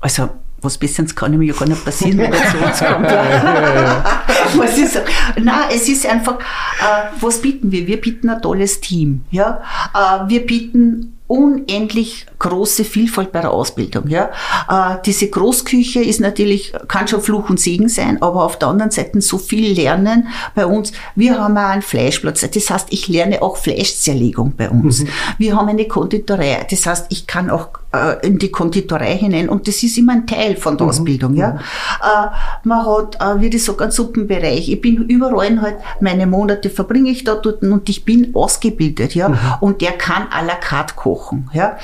Also, 0.00 0.28
was 0.60 0.76
Besseres 0.76 1.14
kann 1.14 1.36
mir 1.38 1.46
ja 1.46 1.54
gar 1.54 1.68
nicht 1.68 1.82
passieren, 1.82 2.18
wenn 2.18 2.32
er 2.32 2.50
zu 2.50 2.58
uns 2.58 2.78
kommt. 2.78 3.06
was 4.58 4.78
ist, 4.78 5.00
nein, 5.42 5.68
es 5.74 5.88
ist 5.88 6.06
einfach, 6.06 6.38
äh, 6.38 7.20
was 7.20 7.40
bieten 7.40 7.72
wir? 7.72 7.86
Wir 7.86 8.00
bieten 8.00 8.28
ein 8.28 8.42
tolles 8.42 8.80
Team. 8.80 9.22
Ja? 9.30 9.62
Äh, 9.94 10.28
wir 10.28 10.44
bieten 10.44 11.13
unendlich 11.26 12.26
große 12.38 12.84
Vielfalt 12.84 13.32
bei 13.32 13.40
der 13.40 13.50
Ausbildung. 13.50 14.08
Ja. 14.08 14.30
Äh, 14.68 14.98
diese 15.06 15.28
Großküche 15.28 16.02
ist 16.02 16.20
natürlich, 16.20 16.72
kann 16.88 17.08
schon 17.08 17.22
Fluch 17.22 17.48
und 17.48 17.58
Segen 17.58 17.88
sein, 17.88 18.20
aber 18.20 18.44
auf 18.44 18.58
der 18.58 18.68
anderen 18.68 18.90
Seite 18.90 19.20
so 19.22 19.38
viel 19.38 19.72
lernen 19.74 20.28
bei 20.54 20.66
uns. 20.66 20.92
Wir 21.14 21.40
haben 21.40 21.56
auch 21.56 21.62
einen 21.62 21.82
Fleischplatz, 21.82 22.40
das 22.40 22.70
heißt, 22.70 22.88
ich 22.90 23.08
lerne 23.08 23.40
auch 23.40 23.56
Fleischzerlegung 23.56 24.54
bei 24.56 24.68
uns. 24.68 25.00
Mhm. 25.00 25.08
Wir 25.38 25.56
haben 25.56 25.68
eine 25.68 25.88
Konditorei, 25.88 26.66
das 26.68 26.84
heißt, 26.84 27.06
ich 27.08 27.26
kann 27.26 27.48
auch 27.48 27.68
äh, 27.94 28.26
in 28.26 28.38
die 28.38 28.50
Konditorei 28.50 29.16
hinein 29.16 29.48
und 29.48 29.68
das 29.68 29.82
ist 29.82 29.98
immer 29.98 30.12
ein 30.12 30.26
Teil 30.26 30.56
von 30.56 30.76
der 30.76 30.84
mhm. 30.84 30.90
Ausbildung. 30.90 31.34
Ja. 31.34 31.52
Mhm. 31.52 31.58
Äh, 31.58 32.68
man 32.68 32.86
hat, 32.86 33.16
äh, 33.20 33.40
wie 33.40 33.46
ich 33.48 33.64
sage, 33.64 33.84
einen 33.84 33.92
Suppenbereich. 33.92 34.68
Ich 34.70 34.80
bin 34.80 34.96
überall 35.08 35.60
halt, 35.60 35.76
meine 36.00 36.26
Monate 36.26 36.70
verbringe 36.70 37.10
ich 37.10 37.24
da 37.24 37.34
dort 37.34 37.62
und 37.62 37.88
ich 37.88 38.04
bin 38.04 38.34
ausgebildet. 38.34 39.14
Ja. 39.14 39.28
Mhm. 39.28 39.38
Und 39.60 39.80
der 39.80 39.92
kann 39.92 40.28
à 40.30 40.44
la 40.44 40.54
carte 40.54 40.94
kochen. 40.94 41.50
Ja. 41.52 41.76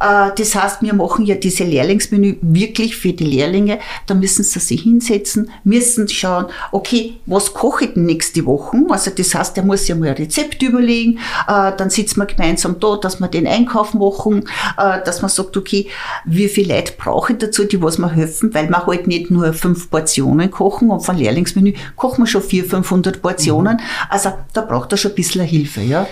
Äh, 0.00 0.30
das 0.36 0.54
heißt, 0.54 0.82
wir 0.82 0.94
machen 0.94 1.24
ja 1.24 1.34
diese 1.34 1.64
Lehrlingsmenü 1.64 2.36
wirklich 2.42 2.96
für 2.96 3.12
die 3.12 3.24
Lehrlinge. 3.24 3.78
Da 4.06 4.14
müssen 4.14 4.44
sie 4.44 4.60
sich 4.60 4.82
hinsetzen, 4.82 5.50
müssen 5.64 6.08
schauen, 6.08 6.46
okay, 6.72 7.14
was 7.26 7.54
koche 7.54 7.86
ich 7.86 7.94
denn 7.94 8.06
nächste 8.06 8.46
Woche? 8.46 8.78
Also 8.88 9.10
das 9.10 9.34
heißt, 9.34 9.56
der 9.56 9.64
muss 9.64 9.88
ja 9.88 9.94
mal 9.94 10.08
ein 10.08 10.14
Rezept 10.14 10.62
überlegen, 10.62 11.18
äh, 11.48 11.72
dann 11.76 11.90
sitzen 11.90 12.20
wir 12.20 12.26
gemeinsam 12.26 12.80
da, 12.80 12.96
dass 12.96 13.20
wir 13.20 13.28
den 13.28 13.46
Einkauf 13.46 13.94
machen, 13.94 14.44
äh, 14.78 15.02
dass 15.04 15.22
man 15.22 15.28
sagt, 15.44 15.56
okay, 15.56 15.88
wie 16.24 16.48
viel 16.48 16.70
Leute 16.70 16.94
brauche 16.96 17.32
ich 17.32 17.38
dazu, 17.38 17.64
die 17.64 17.82
was 17.82 17.98
mir 17.98 18.10
helfen, 18.10 18.52
weil 18.54 18.68
wir 18.68 18.86
halt 18.86 19.06
nicht 19.06 19.30
nur 19.30 19.52
fünf 19.52 19.90
Portionen 19.90 20.50
kochen 20.50 20.90
und 20.90 21.00
von 21.00 21.16
Lehrlingsmenü 21.16 21.74
kochen 21.96 22.24
wir 22.24 22.26
schon 22.26 22.42
vier, 22.42 22.64
500 22.64 23.20
Portionen. 23.22 23.76
Mhm. 23.76 23.82
Also 24.08 24.32
da 24.52 24.62
braucht 24.62 24.92
er 24.92 24.98
schon 24.98 25.12
ein 25.12 25.16
bisschen 25.16 25.44
Hilfe, 25.44 25.82
ja. 25.82 26.06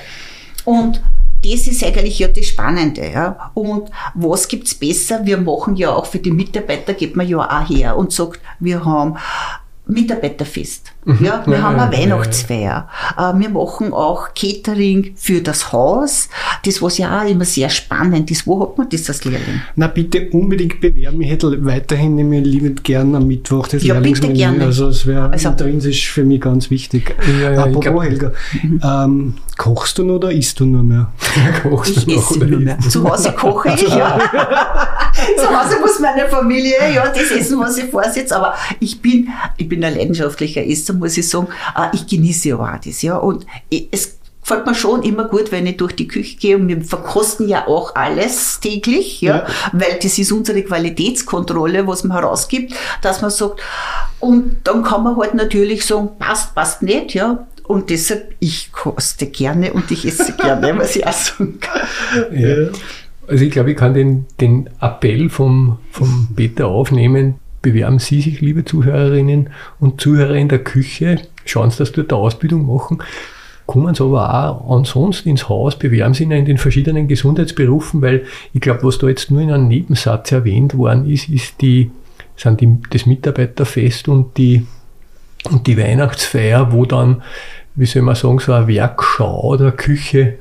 Und 0.64 1.02
das 1.44 1.66
ist 1.66 1.82
eigentlich 1.82 2.20
ja 2.20 2.28
das 2.28 2.46
Spannende. 2.46 3.10
Ja. 3.10 3.50
Und 3.54 3.90
was 4.14 4.46
gibt's 4.46 4.74
besser? 4.74 5.26
Wir 5.26 5.38
machen 5.38 5.74
ja 5.74 5.90
auch 5.90 6.06
für 6.06 6.20
die 6.20 6.30
Mitarbeiter, 6.30 6.94
geht 6.94 7.16
man 7.16 7.26
ja 7.26 7.38
auch 7.38 7.68
her 7.68 7.96
und 7.96 8.12
sagt, 8.12 8.40
wir 8.60 8.84
haben 8.84 9.16
Mitarbeiterfest. 9.86 10.92
Mhm. 11.04 11.24
Ja, 11.24 11.42
wir 11.44 11.56
ja, 11.56 11.62
haben 11.62 11.78
eine 11.78 11.92
ja, 11.92 12.02
Weihnachtsfeier. 12.02 12.88
Ja, 13.18 13.30
äh, 13.30 13.38
wir 13.38 13.48
machen 13.48 13.92
auch 13.92 14.28
Catering 14.34 15.14
für 15.16 15.40
das 15.40 15.72
Haus. 15.72 16.28
Das 16.64 16.80
was 16.80 16.98
ja 16.98 17.20
auch 17.20 17.28
immer 17.28 17.44
sehr 17.44 17.68
spannend 17.68 18.30
ist. 18.30 18.46
Wo 18.46 18.60
hat 18.62 18.78
man 18.78 18.88
das 18.88 19.08
als 19.08 19.24
Lehrling? 19.24 19.60
Na 19.74 19.88
bitte 19.88 20.28
unbedingt 20.30 20.80
bewerben. 20.80 21.20
Ich 21.20 21.30
hätte 21.30 21.64
weiterhin 21.64 22.14
nämlich 22.14 22.44
liebend 22.44 22.84
gern 22.84 23.14
am 23.16 23.26
Mittwoch 23.26 23.66
das 23.66 23.82
ja, 23.82 23.98
bitte 23.98 24.32
gerne. 24.32 24.64
Also 24.64 24.88
es 24.88 25.04
wäre 25.04 25.30
also, 25.30 25.48
intrinsisch 25.48 26.10
für 26.12 26.24
mich 26.24 26.40
ganz 26.40 26.70
wichtig. 26.70 27.16
Ja, 27.40 27.50
ja, 27.50 27.64
Apropos 27.64 27.80
glaub, 27.82 28.02
Helga, 28.04 28.32
mhm. 28.62 28.80
ähm, 28.84 29.34
kochst 29.56 29.98
du 29.98 30.04
noch 30.04 30.14
oder 30.14 30.30
isst 30.30 30.60
du 30.60 30.66
nur 30.66 30.84
mehr? 30.84 31.12
kochst 31.62 31.96
ich 31.96 32.04
du 32.04 32.14
noch 32.14 32.30
oder 32.30 32.46
nur 32.46 32.60
mehr. 32.60 32.78
Zu 32.78 33.08
Hause 33.08 33.32
koche 33.32 33.70
ich, 33.74 33.88
ja. 33.88 34.18
Zu 35.36 35.46
Hause 35.46 35.80
muss 35.80 35.98
meine 36.00 36.28
Familie 36.28 36.94
ja 36.94 37.06
das 37.08 37.30
essen, 37.30 37.58
was 37.60 37.76
ich 37.76 37.90
vorsitze. 37.90 38.36
Aber 38.36 38.54
ich 38.80 39.00
bin, 39.02 39.28
ich 39.56 39.68
bin 39.68 39.81
ein 39.84 39.96
leidenschaftlicher 39.96 40.64
Esser, 40.64 40.94
muss 40.94 41.16
ich 41.16 41.28
sagen. 41.28 41.48
Äh, 41.76 41.88
ich 41.94 42.06
genieße 42.06 42.50
ja 42.50 42.56
auch 42.56 42.78
das, 42.84 43.02
ja. 43.02 43.16
Und 43.16 43.46
es 43.70 44.18
gefällt 44.42 44.66
mir 44.66 44.74
schon 44.74 45.02
immer 45.02 45.24
gut, 45.24 45.52
wenn 45.52 45.66
ich 45.66 45.76
durch 45.76 45.94
die 45.94 46.08
Küche 46.08 46.36
gehe 46.36 46.56
und 46.56 46.68
wir 46.68 46.82
verkosten 46.82 47.48
ja 47.48 47.68
auch 47.68 47.94
alles 47.94 48.60
täglich, 48.60 49.20
ja, 49.20 49.38
ja. 49.38 49.46
weil 49.72 49.98
das 50.02 50.18
ist 50.18 50.32
unsere 50.32 50.62
Qualitätskontrolle, 50.62 51.86
was 51.86 52.04
man 52.04 52.18
herausgibt, 52.18 52.74
dass 53.02 53.22
man 53.22 53.30
sagt, 53.30 53.60
und 54.18 54.56
dann 54.64 54.82
kann 54.82 55.04
man 55.04 55.16
halt 55.16 55.34
natürlich 55.34 55.86
sagen, 55.86 56.10
passt, 56.18 56.54
passt 56.54 56.82
nicht, 56.82 57.14
ja, 57.14 57.46
und 57.64 57.90
deshalb, 57.90 58.34
ich 58.40 58.72
koste 58.72 59.26
gerne 59.26 59.72
und 59.72 59.90
ich 59.90 60.06
esse 60.06 60.32
gerne, 60.32 60.76
was 60.78 60.96
ich 60.96 61.06
auch 61.06 61.12
sagen 61.12 61.60
kann. 61.60 61.82
Ja. 62.32 62.68
Also 63.28 63.44
ich 63.44 63.52
glaube, 63.52 63.70
ich 63.70 63.76
kann 63.76 63.94
den, 63.94 64.26
den 64.40 64.68
Appell 64.80 65.30
vom, 65.30 65.78
vom 65.90 66.28
Peter 66.34 66.66
aufnehmen. 66.66 67.36
Bewerben 67.62 68.00
Sie 68.00 68.20
sich, 68.20 68.40
liebe 68.40 68.64
Zuhörerinnen 68.64 69.50
und 69.78 70.00
Zuhörer 70.00 70.34
in 70.34 70.48
der 70.48 70.58
Küche. 70.58 71.20
Schauen 71.44 71.70
Sie, 71.70 71.78
dass 71.78 71.88
Sie 71.88 71.94
dort 71.94 72.12
eine 72.12 72.20
Ausbildung 72.20 72.66
machen. 72.66 72.98
Kommen 73.66 73.94
Sie 73.94 74.02
aber 74.02 74.50
auch 74.50 74.76
ansonsten 74.76 75.28
ins 75.28 75.48
Haus, 75.48 75.78
bewerben 75.78 76.12
Sie 76.12 76.24
in 76.24 76.44
den 76.44 76.58
verschiedenen 76.58 77.06
Gesundheitsberufen, 77.06 78.02
weil 78.02 78.24
ich 78.52 78.60
glaube, 78.60 78.82
was 78.82 78.98
da 78.98 79.08
jetzt 79.08 79.30
nur 79.30 79.40
in 79.40 79.52
einem 79.52 79.68
Nebensatz 79.68 80.32
erwähnt 80.32 80.76
worden 80.76 81.08
ist, 81.08 81.28
ist 81.28 81.60
die, 81.60 81.92
sind 82.36 82.60
die, 82.60 82.78
das 82.90 83.06
Mitarbeiterfest 83.06 84.08
und 84.08 84.36
die, 84.36 84.66
und 85.48 85.66
die 85.68 85.78
Weihnachtsfeier, 85.78 86.72
wo 86.72 86.84
dann, 86.84 87.22
wie 87.76 87.86
soll 87.86 88.02
man 88.02 88.16
sagen, 88.16 88.40
so 88.40 88.52
eine 88.52 88.66
Werkschau 88.66 89.56
der 89.56 89.72
Küche 89.72 90.34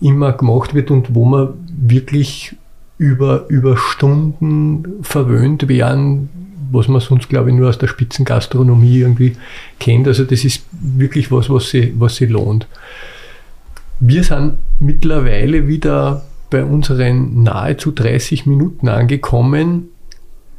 immer 0.00 0.32
gemacht 0.32 0.74
wird 0.74 0.92
und 0.92 1.14
wo 1.14 1.24
man 1.24 1.54
wirklich 1.68 2.54
über, 2.98 3.46
über 3.48 3.76
Stunden 3.76 5.02
verwöhnt 5.02 5.68
werden, 5.68 6.47
was 6.70 6.88
man 6.88 7.00
sonst, 7.00 7.28
glaube 7.28 7.50
ich, 7.50 7.56
nur 7.56 7.68
aus 7.68 7.78
der 7.78 7.88
Spitzengastronomie 7.88 8.98
irgendwie 8.98 9.36
kennt. 9.78 10.06
Also 10.06 10.24
das 10.24 10.44
ist 10.44 10.64
wirklich 10.72 11.30
was, 11.30 11.50
was 11.50 11.70
sie, 11.70 11.94
was 11.98 12.16
sie 12.16 12.26
lohnt. 12.26 12.66
Wir 14.00 14.22
sind 14.22 14.58
mittlerweile 14.78 15.66
wieder 15.66 16.22
bei 16.50 16.64
unseren 16.64 17.42
nahezu 17.42 17.90
30 17.92 18.46
Minuten 18.46 18.88
angekommen. 18.88 19.88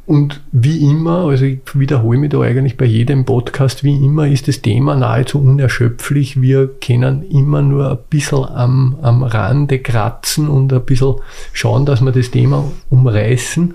Und 0.06 0.40
wie 0.50 0.90
immer, 0.90 1.26
also 1.26 1.44
ich 1.44 1.60
wiederhole 1.74 2.18
mich 2.18 2.30
da 2.30 2.40
eigentlich 2.40 2.76
bei 2.76 2.84
jedem 2.84 3.24
Podcast, 3.24 3.84
wie 3.84 3.94
immer 3.94 4.26
ist 4.26 4.48
das 4.48 4.60
Thema 4.60 4.96
nahezu 4.96 5.40
unerschöpflich. 5.40 6.42
Wir 6.42 6.66
können 6.66 7.22
immer 7.30 7.62
nur 7.62 7.92
ein 7.92 7.98
bisschen 8.08 8.44
am, 8.44 8.96
am 9.02 9.22
Rande 9.22 9.78
kratzen 9.78 10.48
und 10.48 10.72
ein 10.72 10.84
bisschen 10.84 11.14
schauen, 11.52 11.86
dass 11.86 12.00
wir 12.00 12.10
das 12.10 12.32
Thema 12.32 12.64
umreißen. 12.88 13.74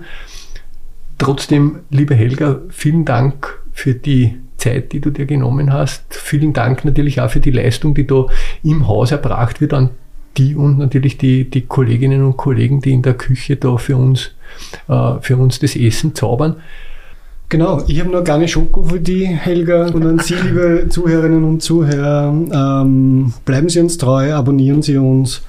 Trotzdem, 1.18 1.80
liebe 1.90 2.14
Helga, 2.14 2.60
vielen 2.68 3.04
Dank 3.04 3.58
für 3.72 3.94
die 3.94 4.36
Zeit, 4.56 4.92
die 4.92 5.00
du 5.00 5.10
dir 5.10 5.26
genommen 5.26 5.72
hast. 5.72 6.04
Vielen 6.10 6.52
Dank 6.52 6.84
natürlich 6.84 7.20
auch 7.20 7.30
für 7.30 7.40
die 7.40 7.50
Leistung, 7.50 7.94
die 7.94 8.06
da 8.06 8.26
im 8.62 8.86
Haus 8.86 9.12
erbracht 9.12 9.60
wird 9.60 9.72
an 9.74 9.90
die 10.36 10.54
und 10.54 10.78
natürlich 10.78 11.18
die, 11.18 11.48
die 11.48 11.62
Kolleginnen 11.62 12.22
und 12.22 12.36
Kollegen, 12.36 12.80
die 12.80 12.92
in 12.92 13.02
der 13.02 13.14
Küche 13.14 13.56
da 13.56 13.76
für 13.76 13.96
uns, 13.96 14.32
äh, 14.88 15.14
für 15.20 15.36
uns 15.36 15.58
das 15.58 15.76
Essen 15.76 16.14
zaubern. 16.14 16.56
Genau, 17.48 17.82
ich 17.86 18.00
habe 18.00 18.10
noch 18.10 18.24
gar 18.24 18.38
nicht 18.38 18.50
Schoko 18.50 18.82
für 18.82 18.98
die, 18.98 19.24
Helga. 19.24 19.86
Und 19.86 20.04
an 20.04 20.18
Sie, 20.18 20.34
liebe 20.34 20.86
Zuhörerinnen 20.88 21.44
und 21.44 21.62
Zuhörer, 21.62 22.28
ähm, 22.28 23.32
bleiben 23.44 23.68
Sie 23.68 23.80
uns 23.80 23.98
treu, 23.98 24.34
abonnieren 24.34 24.82
Sie 24.82 24.96
uns 24.96 25.42